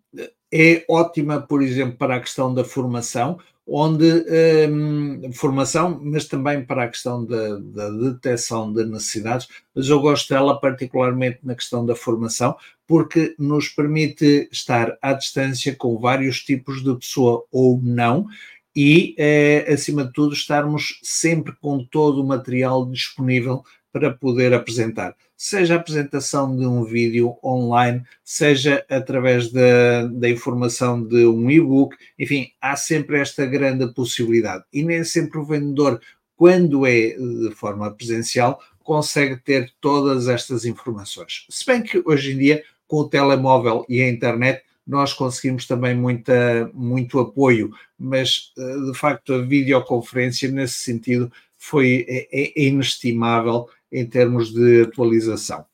[0.52, 3.38] é ótima, por exemplo, para a questão da formação,
[3.72, 4.24] onde
[4.68, 10.28] um, formação, mas também para a questão da, da, detecção de necessidades, mas eu gosto
[10.28, 16.82] dela particularmente na questão da formação, porque nos permite estar à distância com vários tipos
[16.82, 18.26] de pessoa ou não,
[18.74, 25.14] e, eh, acima de tudo, estarmos sempre com todo o material disponível para poder apresentar.
[25.36, 31.96] Seja a apresentação de um vídeo online, seja através da, da informação de um e-book,
[32.18, 34.64] enfim, há sempre esta grande possibilidade.
[34.72, 36.00] E nem sempre o vendedor,
[36.36, 41.46] quando é de forma presencial, consegue ter todas estas informações.
[41.48, 45.94] Se bem que hoje em dia, com o telemóvel e a internet, nós conseguimos também
[45.94, 53.68] muita, muito apoio, mas eh, de facto a videoconferência, nesse sentido, foi, é, é inestimável
[53.92, 55.64] em termos de atualização.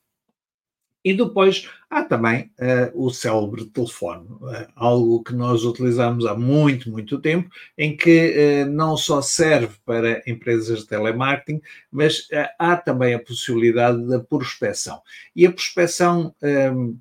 [1.07, 6.90] E depois há também uh, o célebre telefone, uh, algo que nós utilizamos há muito,
[6.90, 7.48] muito tempo,
[7.79, 12.26] em que uh, não só serve para empresas de telemarketing, mas
[12.59, 15.00] há também a possibilidade da prospecção.
[15.35, 16.35] E a prospecção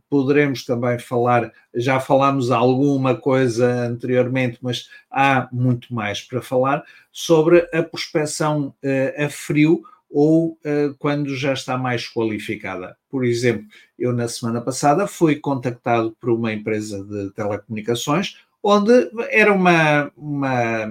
[0.08, 7.67] poderemos também falar, já falámos alguma coisa anteriormente, mas há muito mais para falar sobre
[7.73, 8.75] a prospecção
[9.17, 9.84] a frio
[10.17, 12.95] ou uh, quando já está mais qualificada.
[13.10, 13.65] Por exemplo,
[13.99, 20.88] eu na semana passada fui contactado por uma empresa de telecomunicações onde era uma, uma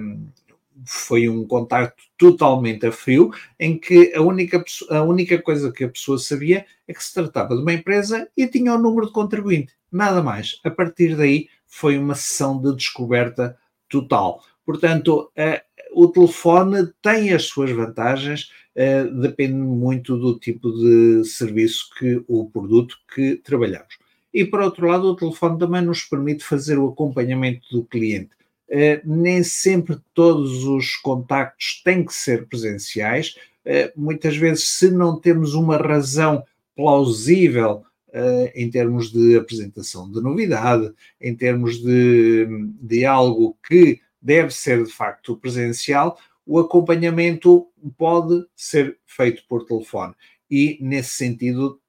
[0.85, 5.89] foi um contacto totalmente a frio, em que a única, a única coisa que a
[5.89, 9.73] pessoa sabia é que se tratava de uma empresa e tinha o número de contribuinte,
[9.91, 10.59] nada mais.
[10.63, 13.57] A partir daí foi uma sessão de descoberta
[13.89, 14.43] total.
[14.63, 15.31] Portanto,
[15.93, 22.49] o telefone tem as suas vantagens, uh, depende muito do tipo de serviço que o
[22.49, 23.97] produto que trabalhamos.
[24.33, 28.31] E por outro lado, o telefone também nos permite fazer o acompanhamento do cliente.
[28.69, 33.35] Uh, nem sempre todos os contactos têm que ser presenciais.
[33.65, 36.43] Uh, muitas vezes, se não temos uma razão
[36.75, 37.83] plausível
[38.53, 42.47] em termos de apresentação de novidade, em termos de,
[42.81, 50.13] de algo que deve ser de facto presencial, o acompanhamento pode ser feito por telefone.
[50.49, 51.79] E, nesse sentido,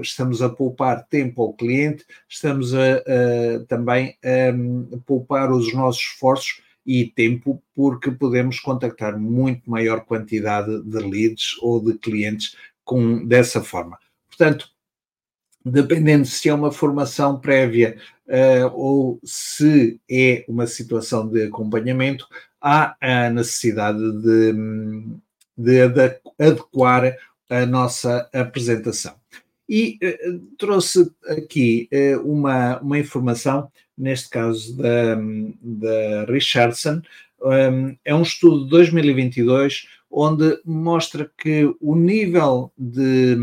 [0.00, 6.02] estamos a poupar tempo ao cliente, estamos a, a também a, a poupar os nossos
[6.02, 13.26] esforços e tempo, porque podemos contactar muito maior quantidade de leads ou de clientes com,
[13.26, 13.98] dessa forma.
[14.28, 14.70] Portanto,
[15.64, 17.98] dependendo se é uma formação prévia
[18.28, 22.28] uh, ou se é uma situação de acompanhamento,
[22.66, 24.52] há a necessidade de,
[25.56, 25.80] de
[26.36, 27.16] adequar
[27.48, 29.14] a nossa apresentação.
[29.68, 35.14] E uh, trouxe aqui uh, uma, uma informação, neste caso da,
[35.60, 37.02] da Richardson,
[37.40, 43.36] um, é um estudo de 2022 onde mostra que o nível de,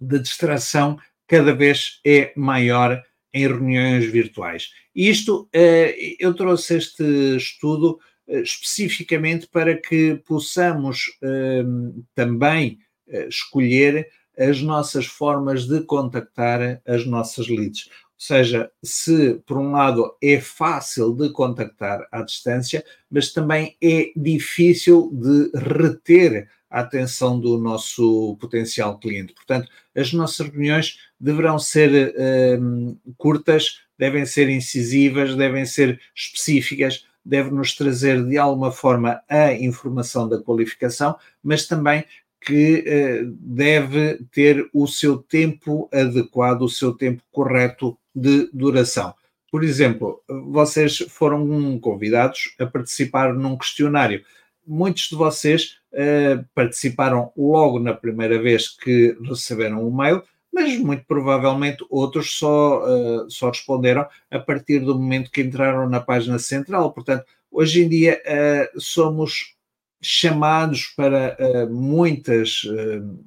[0.00, 3.02] de distração cada vez é maior
[3.36, 4.70] em reuniões virtuais.
[4.94, 7.04] Isto, eh, eu trouxe este
[7.36, 16.80] estudo eh, especificamente para que possamos ehm, também eh, escolher as nossas formas de contactar
[16.86, 17.88] as nossas leads.
[17.88, 24.12] Ou seja, se por um lado é fácil de contactar à distância, mas também é
[24.16, 29.32] difícil de reter a atenção do nosso potencial cliente.
[29.32, 37.54] Portanto, as nossas reuniões deverão ser uh, curtas, devem ser incisivas, devem ser específicas, devem
[37.54, 42.04] nos trazer de alguma forma a informação da qualificação, mas também
[42.42, 49.14] que uh, deve ter o seu tempo adequado, o seu tempo correto de duração.
[49.50, 54.22] Por exemplo, vocês foram convidados a participar num questionário.
[54.66, 61.04] Muitos de vocês uh, participaram logo na primeira vez que receberam o mail, mas muito
[61.06, 66.92] provavelmente outros só, uh, só responderam a partir do momento que entraram na página central.
[66.92, 69.54] Portanto, hoje em dia uh, somos
[70.02, 71.36] chamados para
[71.70, 72.60] muitas,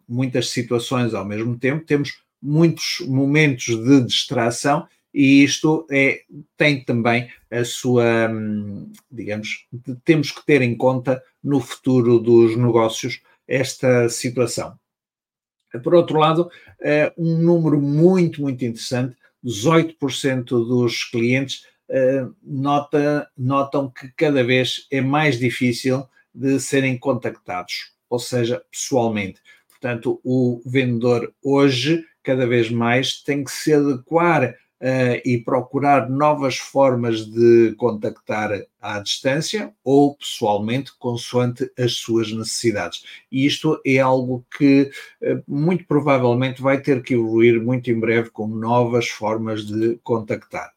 [0.08, 6.22] muitas situações ao mesmo tempo, temos muitos momentos de distração e isto é,
[6.56, 9.68] tem também a sua, hum, digamos,
[10.06, 14.78] temos que ter em conta no futuro dos negócios esta situação.
[15.84, 16.50] Por outro lado,
[16.82, 24.88] eh, um número muito, muito interessante, 18% dos clientes eh, nota, notam que cada vez
[24.92, 29.42] é mais difícil de serem contactados, ou seja, pessoalmente.
[29.70, 36.58] Portanto, o vendedor hoje, cada vez mais, tem que se adequar uh, e procurar novas
[36.58, 43.04] formas de contactar à distância ou pessoalmente, consoante as suas necessidades.
[43.32, 48.30] E isto é algo que uh, muito provavelmente vai ter que evoluir muito em breve
[48.30, 50.72] com novas formas de contactar.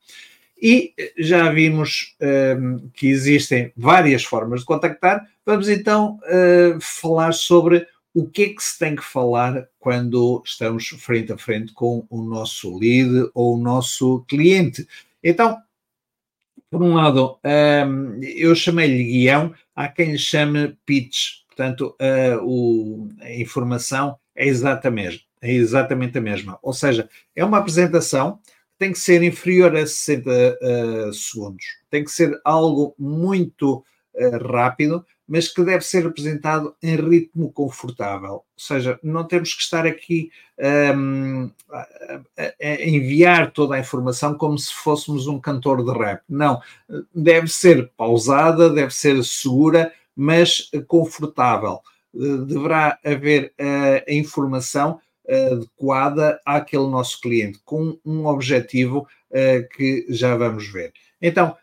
[0.63, 2.15] E eh, já vimos
[2.57, 5.27] um, que existem várias formas de contactar.
[5.45, 7.85] Vamos então uh, falar sobre
[8.15, 12.23] o que é que se tem que falar quando estamos frente a frente com o
[12.23, 14.87] nosso lead ou o nosso cliente.
[15.23, 15.59] Então,
[16.71, 21.95] por um lado, um, eu chamei-lhe guião, há quem lhe chame pitch, portanto,
[22.43, 26.59] o, a informação é exatamente, é exatamente a mesma.
[26.63, 31.65] Ou seja, é uma apresentação que tem que ser inferior a 60 uh, ah, segundos,
[31.91, 38.33] tem que ser algo muito uh, rápido, mas que deve ser apresentado em ritmo confortável.
[38.33, 40.31] Ou seja, não temos que estar aqui
[40.95, 41.89] um, a,
[42.61, 46.21] a enviar toda a informação como se fôssemos um cantor de rap.
[46.29, 46.61] Não,
[47.15, 51.81] deve ser pausada, deve ser segura, mas confortável.
[52.13, 59.09] Deverá haver a informação adequada àquele nosso cliente, com um objetivo
[59.79, 60.93] que já vamos ver.
[61.23, 61.57] Então,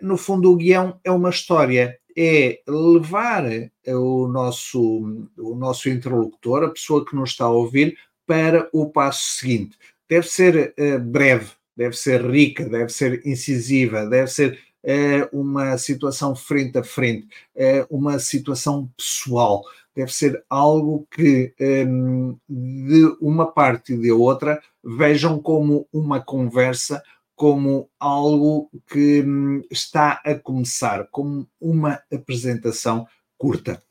[0.00, 3.44] no fundo, o guião é uma história, é levar
[3.86, 7.96] o nosso, o nosso interlocutor, a pessoa que nos está a ouvir,
[8.26, 9.76] para o passo seguinte.
[10.08, 16.34] Deve ser uh, breve, deve ser rica, deve ser incisiva, deve ser uh, uma situação
[16.34, 19.64] frente a frente, uh, uma situação pessoal.
[19.94, 27.02] Deve ser algo que um, de uma parte e de outra vejam como uma conversa
[27.42, 33.04] como algo que hum, está a começar, como uma apresentação
[33.36, 33.82] curta.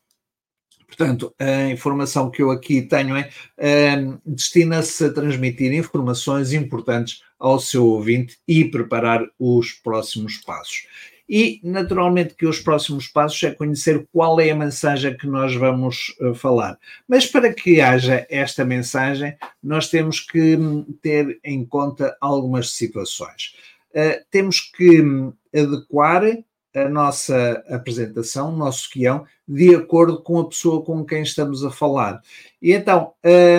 [0.88, 3.14] Portanto, a informação que eu aqui tenho
[3.58, 10.88] é um, destina-se a transmitir informações importantes ao seu ouvinte e preparar os próximos passos.
[11.34, 16.14] E, naturalmente, que os próximos passos é conhecer qual é a mensagem que nós vamos
[16.20, 16.78] uh, falar.
[17.08, 23.56] Mas para que haja esta mensagem, nós temos que hum, ter em conta algumas situações.
[23.92, 26.24] Uh, temos que um, adequar
[26.76, 31.72] a nossa apresentação, o nosso guião, de acordo com a pessoa com quem estamos a
[31.72, 32.22] falar.
[32.62, 33.14] E então,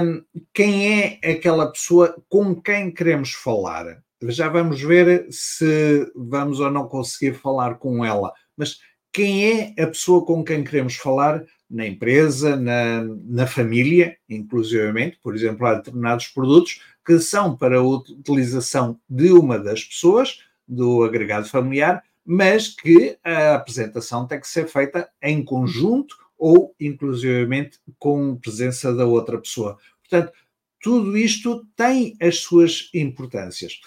[0.05, 4.03] um, quem é aquela pessoa com quem queremos falar?
[4.31, 8.33] Já vamos ver se vamos ou não conseguir falar com ela.
[8.57, 8.79] Mas
[9.13, 15.35] quem é a pessoa com quem queremos falar na empresa, na, na família, inclusivamente, por
[15.35, 21.49] exemplo, há determinados produtos que são para a utilização de uma das pessoas, do agregado
[21.49, 28.95] familiar, mas que a apresentação tem que ser feita em conjunto ou, inclusivamente, com presença
[28.95, 29.79] da outra pessoa.
[30.01, 30.33] Portanto,
[30.81, 33.81] tudo isto tem as suas importâncias.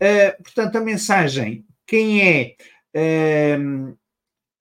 [0.00, 2.56] Uh, portanto, a mensagem, quem é
[2.96, 3.98] uh,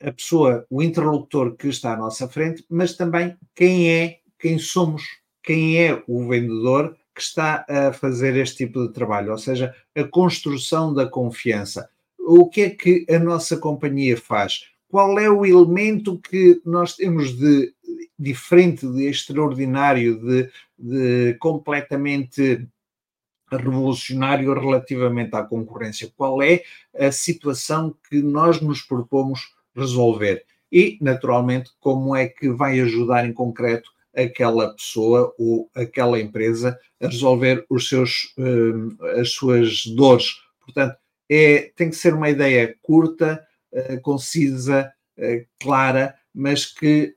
[0.01, 5.03] a pessoa, o interlocutor que está à nossa frente, mas também quem é, quem somos,
[5.43, 10.03] quem é o vendedor que está a fazer este tipo de trabalho, ou seja, a
[10.03, 11.89] construção da confiança.
[12.17, 14.65] O que é que a nossa companhia faz?
[14.87, 17.73] Qual é o elemento que nós temos de
[18.17, 22.67] diferente, de extraordinário, de, de completamente
[23.57, 26.11] revolucionário relativamente à concorrência?
[26.15, 26.63] Qual é
[26.97, 30.45] a situação que nós nos propomos resolver?
[30.71, 37.07] E, naturalmente, como é que vai ajudar em concreto aquela pessoa ou aquela empresa a
[37.07, 40.35] resolver os seus, uh, as suas dores.
[40.59, 40.97] Portanto,
[41.29, 47.15] é, tem que ser uma ideia curta, uh, concisa, uh, clara, mas que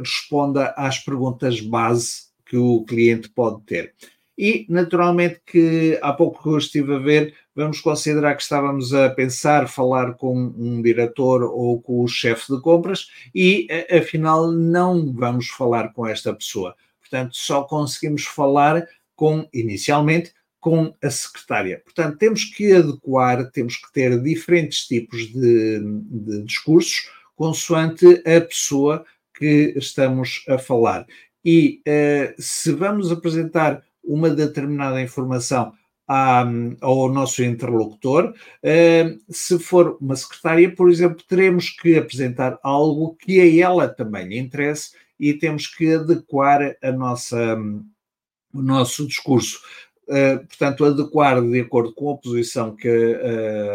[0.00, 3.94] responda às perguntas base que o cliente pode ter.
[4.38, 9.68] E, naturalmente, que há pouco eu estive a ver, vamos considerar que estávamos a pensar
[9.68, 15.92] falar com um diretor ou com o chefe de compras e, afinal, não vamos falar
[15.92, 16.76] com esta pessoa.
[17.00, 18.86] Portanto, só conseguimos falar
[19.16, 21.80] com, inicialmente, com a secretária.
[21.84, 29.04] Portanto, temos que adequar, temos que ter diferentes tipos de, de discursos consoante a pessoa
[29.34, 31.06] que estamos a falar.
[31.44, 35.72] E uh, se vamos apresentar uma determinada informação
[36.80, 38.32] ao nosso interlocutor.
[38.64, 44.26] Uh, se for uma secretária, por exemplo, teremos que apresentar algo que a ela também
[44.26, 47.56] lhe interesse e temos que adequar a nossa,
[48.54, 49.60] o nosso discurso.
[50.04, 52.88] Uh, portanto, adequar de acordo com a posição que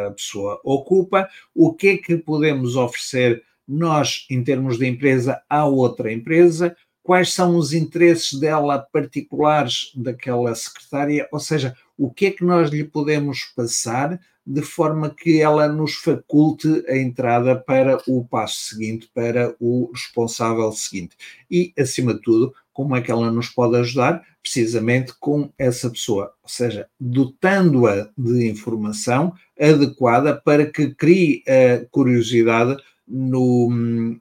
[0.07, 5.65] a pessoa ocupa, o que é que podemos oferecer nós, em termos de empresa, à
[5.65, 12.32] outra empresa, quais são os interesses dela particulares daquela secretária, ou seja, o que é
[12.32, 18.26] que nós lhe podemos passar de forma que ela nos faculte a entrada para o
[18.26, 21.16] passo seguinte, para o responsável seguinte.
[21.49, 24.22] E, acima de tudo, como é que ela nos pode ajudar?
[24.41, 32.76] Precisamente com essa pessoa, ou seja, dotando-a de informação adequada para que crie a curiosidade
[33.08, 33.70] no,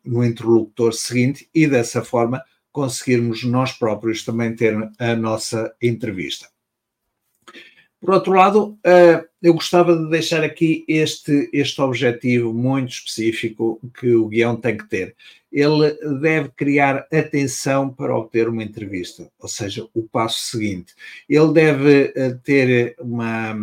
[0.05, 2.43] no interlocutor seguinte e, dessa forma,
[2.73, 6.49] conseguirmos nós próprios também ter a nossa entrevista.
[8.03, 14.12] Por outro lado, eh, eu gostava de deixar aqui este, este objetivo muito específico que
[14.12, 15.14] o guião tem que ter.
[15.53, 20.95] Ele deve criar atenção para obter uma entrevista, ou seja, o passo seguinte.
[21.29, 23.55] Ele deve eh, ter uma,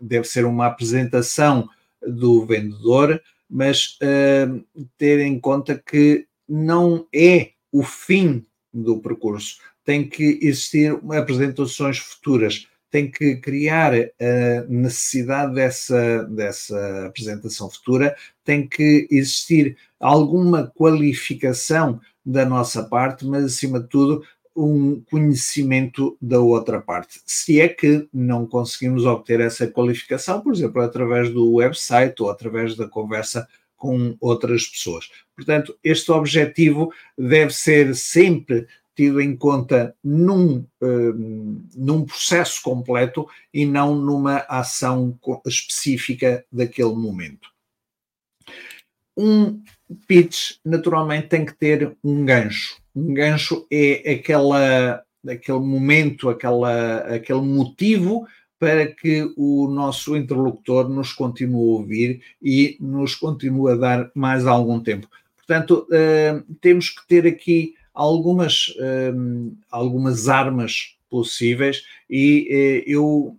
[0.00, 1.68] deve ser uma apresentação
[2.02, 4.64] do vendedor, mas uh,
[4.98, 9.58] ter em conta que não é o fim do percurso.
[9.84, 18.66] Tem que existir apresentações futuras, tem que criar a necessidade dessa, dessa apresentação futura, tem
[18.66, 24.24] que existir alguma qualificação da nossa parte, mas acima de tudo
[24.56, 27.20] um conhecimento da outra parte.
[27.26, 32.74] Se é que não conseguimos obter essa qualificação, por exemplo, através do website ou através
[32.74, 33.46] da conversa
[33.76, 35.10] com outras pessoas.
[35.34, 38.66] Portanto, este objetivo deve ser sempre
[38.96, 47.50] tido em conta num, um, num processo completo e não numa ação específica daquele momento.
[49.16, 49.62] Um
[50.06, 52.78] pitch, naturalmente, tem que ter um gancho.
[52.94, 58.26] Um gancho é aquela, aquele momento, aquela, aquele motivo
[58.58, 64.46] para que o nosso interlocutor nos continue a ouvir e nos continue a dar mais
[64.46, 65.08] algum tempo.
[65.36, 73.36] Portanto, uh, temos que ter aqui algumas, uh, algumas armas possíveis e uh, eu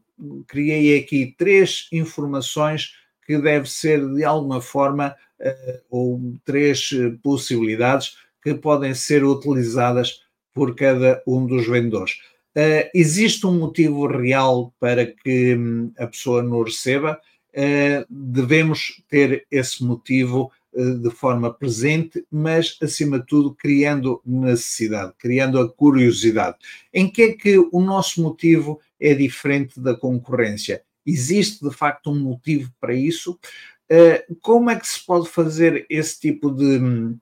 [0.47, 2.93] criei aqui três informações
[3.25, 5.15] que deve ser de alguma forma
[5.91, 6.89] ou três
[7.21, 12.17] possibilidades que podem ser utilizadas por cada um dos vendedores.
[12.57, 17.21] Uh, existe um motivo real para que um, a pessoa nos receba?
[17.53, 25.13] Uh, devemos ter esse motivo uh, de forma presente, mas, acima de tudo, criando necessidade,
[25.19, 26.57] criando a curiosidade.
[26.91, 30.81] Em que é que o nosso motivo é diferente da concorrência?
[31.05, 33.39] Existe, de facto, um motivo para isso?
[34.41, 37.17] como é que se pode fazer esse tipo de, hum,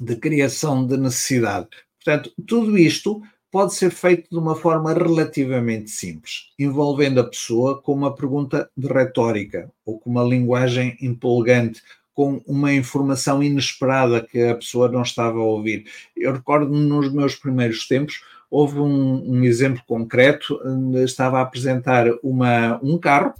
[0.00, 1.66] de criação de necessidade?
[1.96, 3.20] Portanto, tudo isto
[3.50, 8.86] pode ser feito de uma forma relativamente simples, envolvendo a pessoa com uma pergunta de
[8.88, 11.82] retórica ou com uma linguagem empolgante,
[12.12, 15.84] com uma informação inesperada que a pessoa não estava a ouvir.
[16.16, 18.20] Eu recordo-me nos meus primeiros tempos,
[18.50, 20.60] houve um, um exemplo concreto,
[21.04, 23.34] estava a apresentar uma, um carro,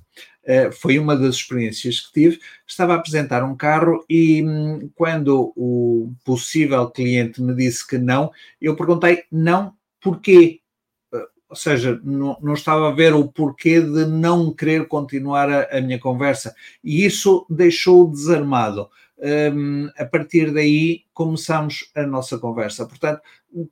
[0.48, 2.40] Uh, foi uma das experiências que tive.
[2.66, 8.30] Estava a apresentar um carro e hum, quando o possível cliente me disse que não,
[8.58, 9.74] eu perguntei não
[10.08, 10.60] porquê.
[11.48, 15.80] Ou seja, não, não, estava a ver o porquê de não querer continuar a, a
[15.80, 16.54] minha conversa.
[16.84, 18.88] E isso deixou desarmado.
[19.18, 22.86] Um, a partir daí começamos a nossa conversa.
[22.86, 23.22] Portanto,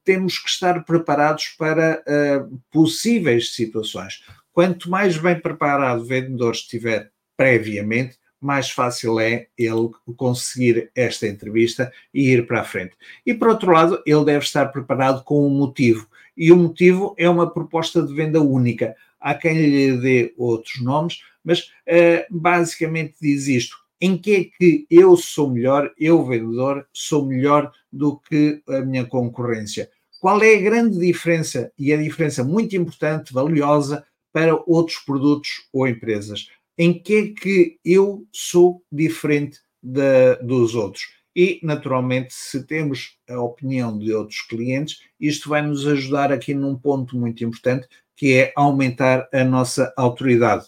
[0.04, 4.24] temos que estar preparados para uh, possíveis situações.
[4.52, 11.92] Quanto mais bem preparado o vendedor estiver previamente, mais fácil é ele conseguir esta entrevista
[12.12, 12.96] e ir para a frente.
[13.24, 16.08] E por outro lado, ele deve estar preparado com um motivo.
[16.36, 18.94] E o motivo é uma proposta de venda única.
[19.20, 24.86] Há quem lhe dê outros nomes, mas uh, basicamente diz isto: em que é que
[24.90, 29.90] eu sou melhor, eu vendedor, sou melhor do que a minha concorrência?
[30.20, 35.88] Qual é a grande diferença e a diferença muito importante, valiosa para outros produtos ou
[35.88, 36.48] empresas?
[36.76, 41.15] Em que é que eu sou diferente da, dos outros?
[41.36, 46.74] E, naturalmente, se temos a opinião de outros clientes, isto vai nos ajudar aqui num
[46.74, 50.66] ponto muito importante, que é aumentar a nossa autoridade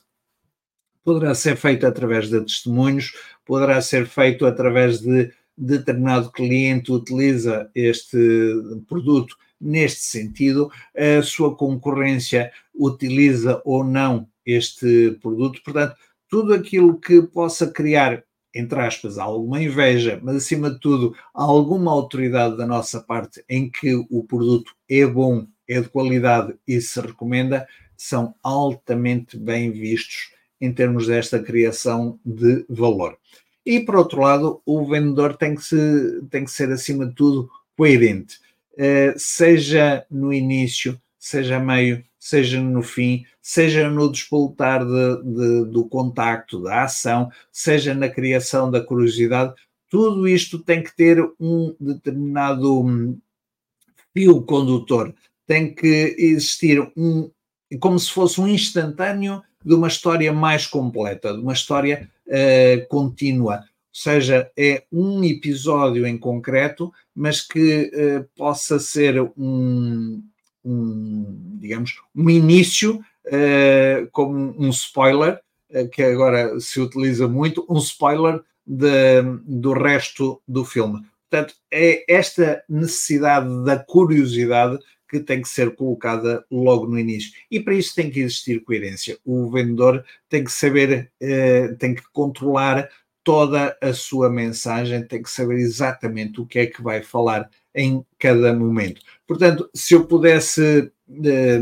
[1.08, 3.14] poderá ser feito através de testemunhos,
[3.46, 8.18] poderá ser feito através de determinado cliente utiliza este
[8.86, 15.62] produto neste sentido, a sua concorrência utiliza ou não este produto.
[15.64, 15.96] Portanto,
[16.28, 18.22] tudo aquilo que possa criar,
[18.54, 23.94] entre aspas, alguma inveja, mas acima de tudo, alguma autoridade da nossa parte em que
[24.10, 30.72] o produto é bom, é de qualidade e se recomenda, são altamente bem vistos em
[30.72, 33.18] termos desta criação de valor.
[33.64, 37.50] E, por outro lado, o vendedor tem que, se, tem que ser, acima de tudo,
[37.76, 38.38] coerente,
[38.72, 45.84] uh, seja no início, seja meio, seja no fim, seja no despoltar de, de, do
[45.88, 49.54] contacto, da ação, seja na criação da curiosidade,
[49.88, 53.18] tudo isto tem que ter um determinado hum,
[54.12, 55.14] fio condutor,
[55.46, 57.30] tem que existir um,
[57.80, 63.56] como se fosse um instantâneo de uma história mais completa, de uma história uh, contínua.
[63.56, 70.22] Ou seja, é um episódio em concreto, mas que uh, possa ser um,
[70.68, 75.40] um, digamos, um início, uh, como um spoiler,
[75.92, 81.02] que agora se utiliza muito, um spoiler de, do resto do filme.
[81.30, 87.32] Portanto, é esta necessidade da curiosidade que tem que ser colocada logo no início.
[87.50, 89.18] E para isso tem que existir coerência.
[89.24, 92.88] O vendedor tem que saber, eh, tem que controlar
[93.24, 97.48] toda a sua mensagem, tem que saber exatamente o que é que vai falar
[97.78, 99.00] em cada momento.
[99.26, 100.90] Portanto, se eu pudesse
[101.24, 101.60] eh,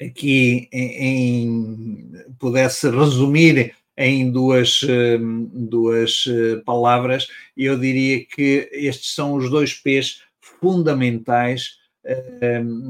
[0.00, 5.18] aqui em, em, pudesse resumir em duas, eh,
[5.52, 6.24] duas
[6.64, 11.80] palavras, eu diria que estes são os dois P's fundamentais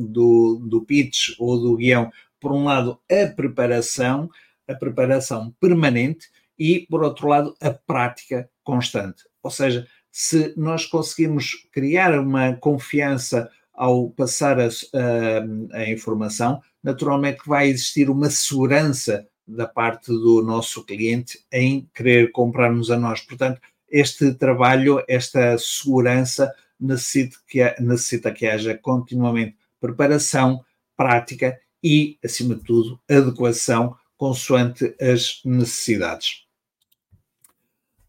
[0.09, 4.31] do, do pitch ou do guião, por um lado, a preparação,
[4.69, 9.25] a preparação permanente e, por outro lado, a prática constante.
[9.43, 17.41] Ou seja, se nós conseguimos criar uma confiança ao passar a, a, a informação, naturalmente
[17.47, 23.21] vai existir uma segurança da parte do nosso cliente em querer comprar-nos a nós.
[23.21, 30.65] Portanto, este trabalho, esta segurança necessita que, necessita que haja continuamente preparação,
[30.97, 36.45] prática e, acima de tudo, adequação consoante as necessidades.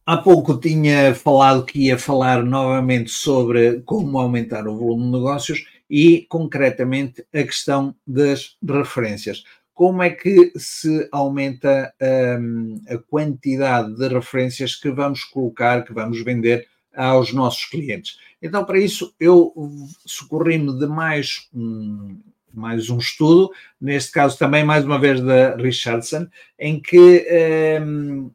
[0.04, 5.66] Há pouco tinha falado que ia falar novamente sobre como aumentar o volume de negócios
[5.88, 9.44] e, concretamente, a questão das referências.
[9.74, 11.94] Como é que se aumenta
[12.40, 18.18] um, a quantidade de referências que vamos colocar, que vamos vender aos nossos clientes.
[18.42, 19.54] Então, para isso, eu
[20.06, 22.20] socorri-me de mais um,
[22.54, 26.28] mais um estudo, neste caso também mais uma vez da Richardson,
[26.60, 26.98] em que
[27.80, 28.32] um, ehm,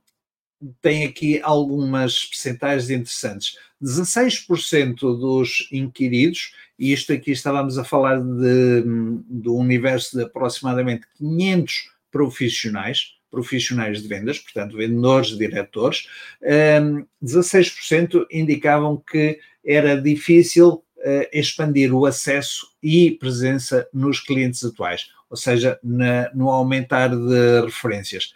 [0.81, 3.57] tem aqui algumas percentagens interessantes.
[3.83, 8.83] 16% dos inquiridos, e isto aqui estávamos a falar de,
[9.29, 16.09] do universo de aproximadamente 500 profissionais, profissionais de vendas, portanto, vendedores, diretores,
[17.23, 25.37] 16% indicavam que era difícil eh, expandir o acesso e presença nos clientes atuais, ou
[25.37, 28.33] seja, na, no aumentar de referências.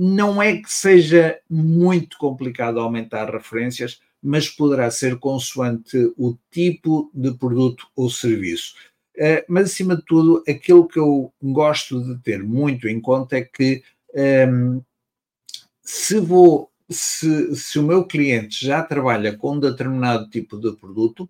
[0.00, 7.32] Não é que seja muito complicado aumentar referências, mas poderá ser consoante o tipo de
[7.32, 8.74] produto ou serviço.
[9.16, 13.42] Eh, mas, acima de tudo, aquilo que eu gosto de ter muito em conta é
[13.42, 13.82] que
[14.14, 14.80] um, ehm,
[15.82, 21.28] se vou, se, se, o meu cliente já trabalha com determinado tipo de produto,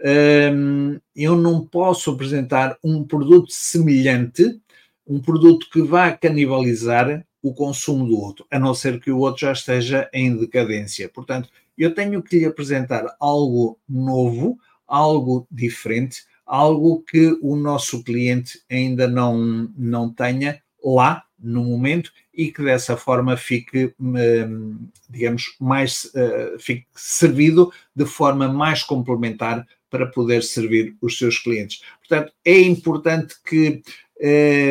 [0.00, 4.58] um, ehm, eu não posso apresentar um produto semelhante,
[5.06, 9.42] um produto que vá canibalizar o consumo do outro, a não ser que o outro
[9.42, 11.08] já esteja em decadência.
[11.08, 18.60] Portanto, eu tenho que lhe apresentar algo novo, algo diferente, algo que o nosso cliente
[18.68, 26.06] ainda não, não tenha lá no momento e que dessa forma fique, hum, digamos, mais
[26.06, 31.80] uh, fique servido de forma mais complementar para poder servir os seus clientes.
[32.00, 33.82] Portanto, é importante que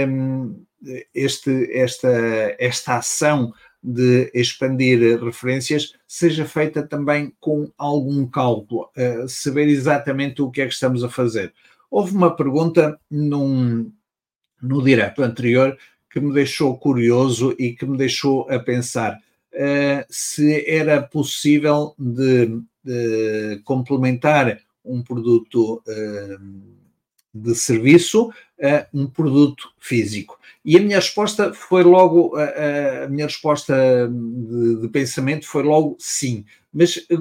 [0.09, 0.65] um,
[1.13, 2.09] este, esta,
[2.59, 3.53] esta ação
[3.85, 10.67] de expandir referências seja feita também com algum cálculo, uh, saber exatamente o que é
[10.67, 11.53] que estamos a fazer.
[11.91, 13.91] Houve uma pergunta num,
[14.61, 15.77] no direto anterior
[16.09, 19.13] que me deixou curioso e que me deixou a pensar
[19.53, 26.75] uh, se era possível de, de complementar um produto uh,
[27.33, 28.31] de serviço
[28.61, 30.39] a um produto físico.
[30.63, 33.75] E a minha resposta foi logo, a, a minha resposta
[34.09, 37.15] de, de, pensamento foi logo sim, mas eh,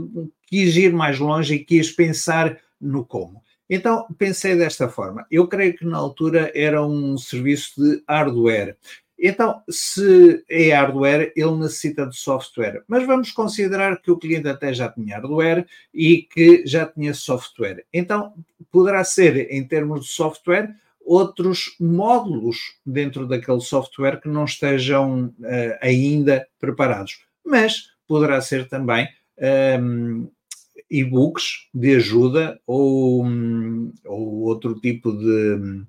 [0.47, 3.43] quis ir mais longe e quis pensar no como.
[3.68, 5.26] Então pensei desta forma.
[5.30, 8.76] Eu creio que na altura era um serviço de hardware.
[9.18, 12.82] Então, se é hardware, ele necessita de software.
[12.89, 17.85] Mas vamos considerar que o cliente até já tinha hardware e que já tinha software.
[17.93, 18.35] Então,
[18.70, 20.74] poderá ser, em termos de software,
[21.05, 27.25] outros módulos dentro daquele software que não estejam uh, ainda preparados.
[27.45, 29.07] Mas poderá ser também
[29.39, 30.29] um, ehm,
[30.91, 33.25] e-books de ajuda ou,
[34.05, 35.85] ou outro tipo de,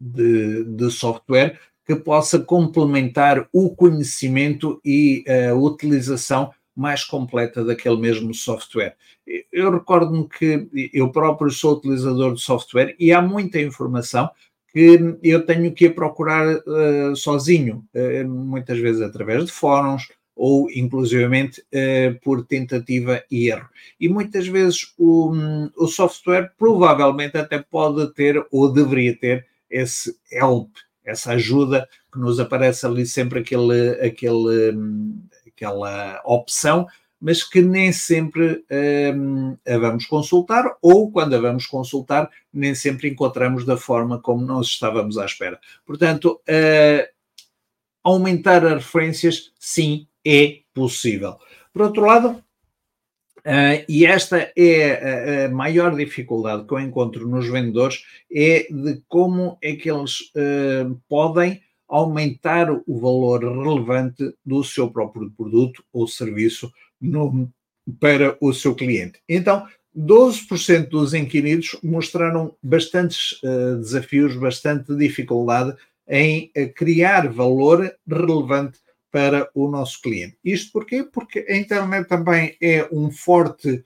[0.00, 8.34] de, de software que possa complementar o conhecimento e a utilização mais completa daquele mesmo
[8.34, 8.96] software.
[9.52, 14.28] Eu recordo-me que eu próprio sou utilizador de software e há muita informação
[14.72, 21.60] que eu tenho que procurar uh, sozinho, uh, muitas vezes através de fóruns ou inclusivamente
[21.60, 23.68] uh, por tentativa e erro.
[24.00, 25.32] E muitas vezes o,
[25.76, 30.70] o software provavelmente até pode ter ou deveria ter esse help,
[31.04, 34.76] essa ajuda que nos aparece ali sempre aquele, aquele,
[35.54, 36.86] aquela opção,
[37.20, 38.62] mas que nem sempre
[39.16, 44.44] um, a vamos consultar, ou quando a vamos consultar, nem sempre encontramos da forma como
[44.44, 45.58] nós estávamos à espera.
[45.86, 47.08] Portanto, uh,
[48.02, 51.38] aumentar as referências, sim, é possível.
[51.72, 52.44] Por outro lado,
[53.46, 58.02] Uh, e esta é a, a, maior dificuldade que eu encontro nos vendedores,
[58.32, 65.30] é de como é que eles uh, podem aumentar o valor relevante do seu próprio
[65.30, 67.48] produto ou serviço no,
[68.00, 69.20] para o seu cliente.
[69.28, 69.66] Então,
[69.96, 75.76] 12% dos inquiridos mostraram bastantes uh, desafios, bastante dificuldade
[76.08, 78.78] em criar valor relevante
[79.14, 80.36] para o nosso cliente.
[80.44, 81.04] Isto porquê?
[81.04, 83.84] Porque a internet também é um forte,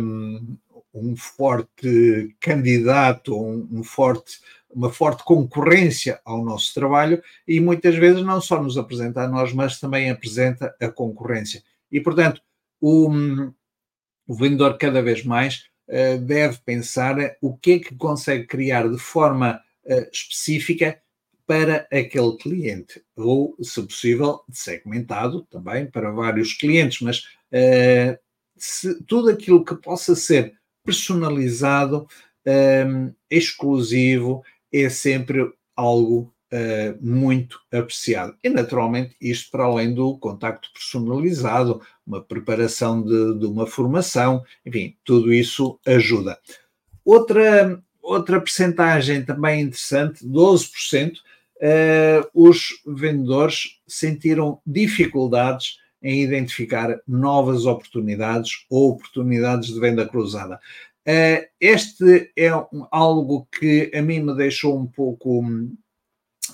[0.00, 0.56] um,
[0.94, 4.38] um forte candidato, um, um forte,
[4.74, 9.52] uma forte concorrência ao nosso trabalho e muitas vezes não só nos apresenta a nós,
[9.52, 11.62] mas também apresenta a concorrência.
[11.90, 12.40] E, portanto,
[12.80, 13.08] o,
[14.26, 18.98] o vendedor cada vez mais uh, deve pensar o que é que consegue criar de
[18.98, 21.00] forma uh, específica
[21.46, 27.18] para aquele cliente, ou, se possível, segmentado também para vários clientes, mas
[27.52, 28.18] uh,
[28.56, 30.54] se, tudo aquilo que possa ser
[30.84, 32.06] personalizado,
[32.46, 34.42] um, exclusivo,
[34.72, 38.36] é sempre algo uh, muito apreciado.
[38.42, 44.96] E, naturalmente, isto para além do contacto personalizado, uma preparação de, de uma formação, enfim,
[45.04, 46.38] tudo isso ajuda.
[47.04, 58.64] Outra, outra percentagem também interessante, 12%, uh, os vendedores sentiram dificuldades em identificar novas oportunidades
[58.68, 60.58] ou oportunidades de venda cruzada.
[61.06, 65.76] Uh, este é um, algo que a mim me deixou um pouco hum,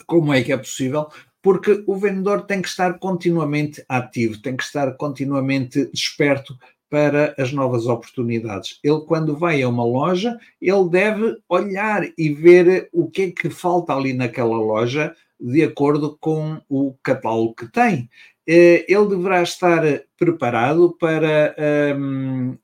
[0.07, 1.09] como é que é possível,
[1.43, 6.59] porque o vendedor tem que estar continuamente ativo, tem que estar continuamente desperto
[6.91, 8.79] para as novas oportunidades.
[8.83, 13.51] Ele, quando vai a uma loja, ele deve olhar e ver o que é que
[13.51, 18.09] falta ali naquela loja de acordo com o catálogo que tem.
[18.47, 19.83] Eh, ele deverá estar
[20.17, 21.55] preparado para
[21.97, 22.57] um,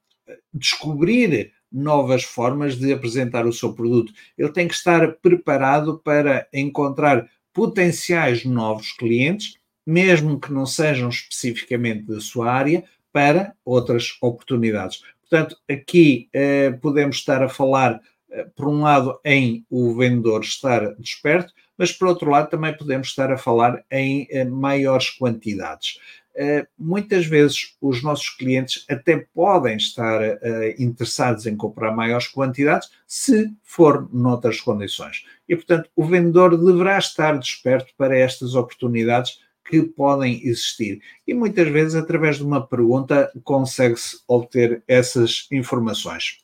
[0.52, 4.12] descobrir novas formas de apresentar o seu produto.
[4.38, 12.06] Ele tem que estar preparado para encontrar potenciais novos clientes, mesmo que não sejam especificamente
[12.06, 15.02] da sua área, para outras oportunidades.
[15.28, 18.00] Portanto, aqui eh, podemos estar a falar,
[18.30, 23.08] eh, por um lado, em o vendedor estar desperto, mas por outro lado também podemos
[23.08, 25.98] estar a falar em eh, maiores quantidades.
[26.36, 30.36] Uh, muitas vezes os nossos clientes até podem estar uh,
[30.78, 35.24] interessados em comprar maiores quantidades se for noutras condições.
[35.48, 41.00] E, portanto, o vendedor deverá estar desperto para estas oportunidades que podem existir.
[41.26, 46.40] E muitas vezes, através de uma pergunta, consegue-se obter essas informações.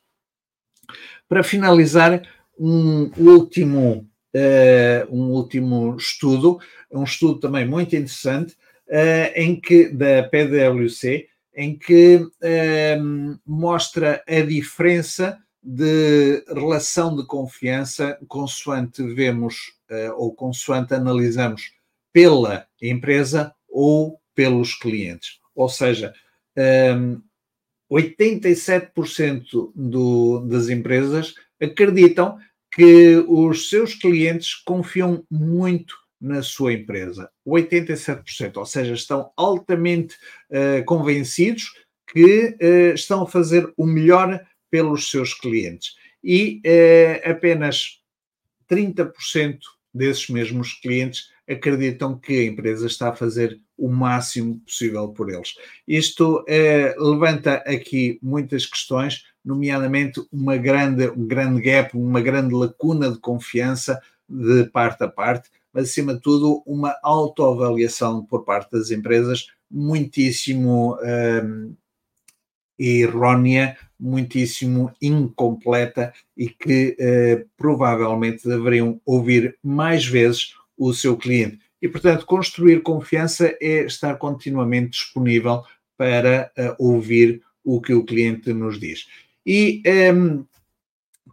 [1.29, 2.23] Para finalizar,
[2.59, 6.59] um último, uh, um último estudo,
[6.91, 8.57] um estudo também muito interessante,
[9.35, 19.03] em que, da PwC, em que uh, mostra a diferença de relação de confiança consoante
[19.15, 19.57] vemos
[20.17, 21.73] ou consoante analisamos
[22.13, 25.39] pela empresa ou pelos clientes.
[25.55, 26.13] Ou seja,
[26.97, 27.21] um,
[27.91, 32.39] 87% do, das empresas acreditam
[32.73, 37.31] que os seus clientes confiam muito na sua empresa.
[37.47, 40.17] 87%, ou seja, estão altamente
[40.51, 41.73] uh, convencidos
[42.13, 45.95] que uh, estão a fazer o melhor pelos seus clientes.
[46.23, 48.01] E uh, apenas
[48.71, 49.59] 30%
[49.93, 55.55] desses mesmos clientes acreditam que a empresa está a fazer o máximo possível por eles.
[55.89, 56.45] Isto
[56.97, 64.01] levanta aqui muitas questões, nomeadamente uma grande, um grande gap, uma grande lacuna de confiança
[64.29, 70.99] de parte a parte, mas acima de tudo uma autoavaliação por parte das empresas muitíssimo
[71.03, 71.43] eh,
[72.79, 81.59] errónea, muitíssimo incompleta e que eh, provavelmente deveriam ouvir mais vezes o seu cliente.
[81.83, 85.63] E, portanto, construir confiança é estar continuamente disponível
[85.97, 89.07] para uh, ouvir o que o cliente nos diz.
[89.47, 89.83] E
[90.15, 90.45] um,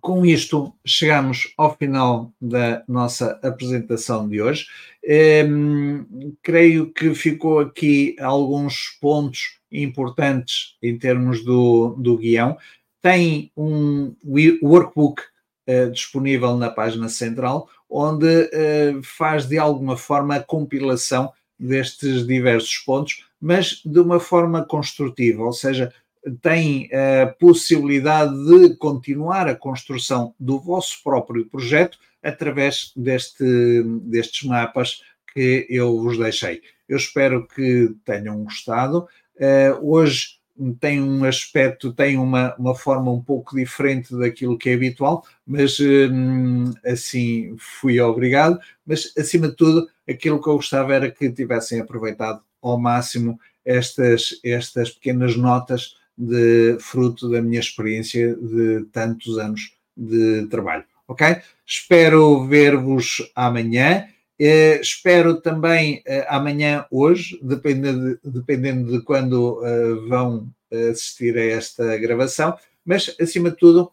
[0.01, 4.67] com isto chegamos ao final da nossa apresentação de hoje.
[5.03, 12.57] Um, ehm, creio que ficou aqui alguns pontos importantes em termos do, do guião.
[13.01, 14.15] Tem um
[14.61, 15.21] workbook
[15.67, 22.77] uh, disponível na página central, onde uh, faz de alguma forma a compilação destes diversos
[22.79, 25.93] pontos, mas de uma forma construtiva, ou seja,
[26.41, 35.01] tem a possibilidade de continuar a construção do vosso próprio projeto através deste, destes mapas
[35.33, 36.61] que eu vos deixei.
[36.87, 39.07] Eu espero que tenham gostado.
[39.35, 40.37] Uh, hoje
[40.79, 45.79] tem um aspecto, tem uma, uma forma um pouco diferente daquilo que é habitual, mas
[45.79, 48.59] hum, assim fui obrigado.
[48.85, 54.39] Mas acima de tudo, aquilo que eu gostava era que tivessem aproveitado ao máximo estas,
[54.43, 60.85] estas pequenas notas de fruto da minha experiência de tantos anos de trabalho.
[61.07, 61.25] Ok?
[61.65, 64.07] Espero ver-vos amanhã.
[64.39, 70.49] Uh, espero também uh, amanhã, hoje, dependendo de, dependendo de quando uh, vão
[70.91, 73.91] assistir a esta gravação, mas acima de tudo,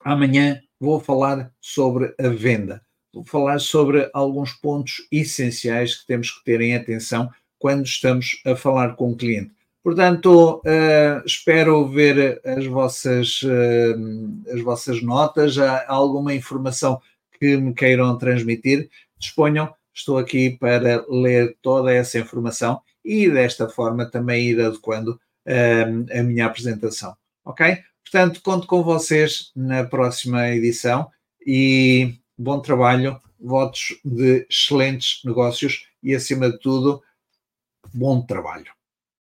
[0.00, 2.82] amanhã vou falar sobre a venda.
[3.12, 8.56] Vou falar sobre alguns pontos essenciais que temos que ter em atenção quando estamos a
[8.56, 9.52] falar com o cliente.
[9.84, 10.62] Portanto,
[11.26, 13.40] espero ver as vossas,
[14.50, 16.98] as vossas notas, alguma informação
[17.38, 24.10] que me queiram transmitir disponham, estou aqui para ler toda essa informação e desta forma
[24.10, 27.14] também ir adequando um, a minha apresentação.
[27.44, 27.78] Ok?
[28.02, 31.10] Portanto, conto com vocês na próxima edição
[31.46, 37.02] e bom trabalho, votos de excelentes negócios e, acima de tudo,
[37.92, 38.73] bom trabalho.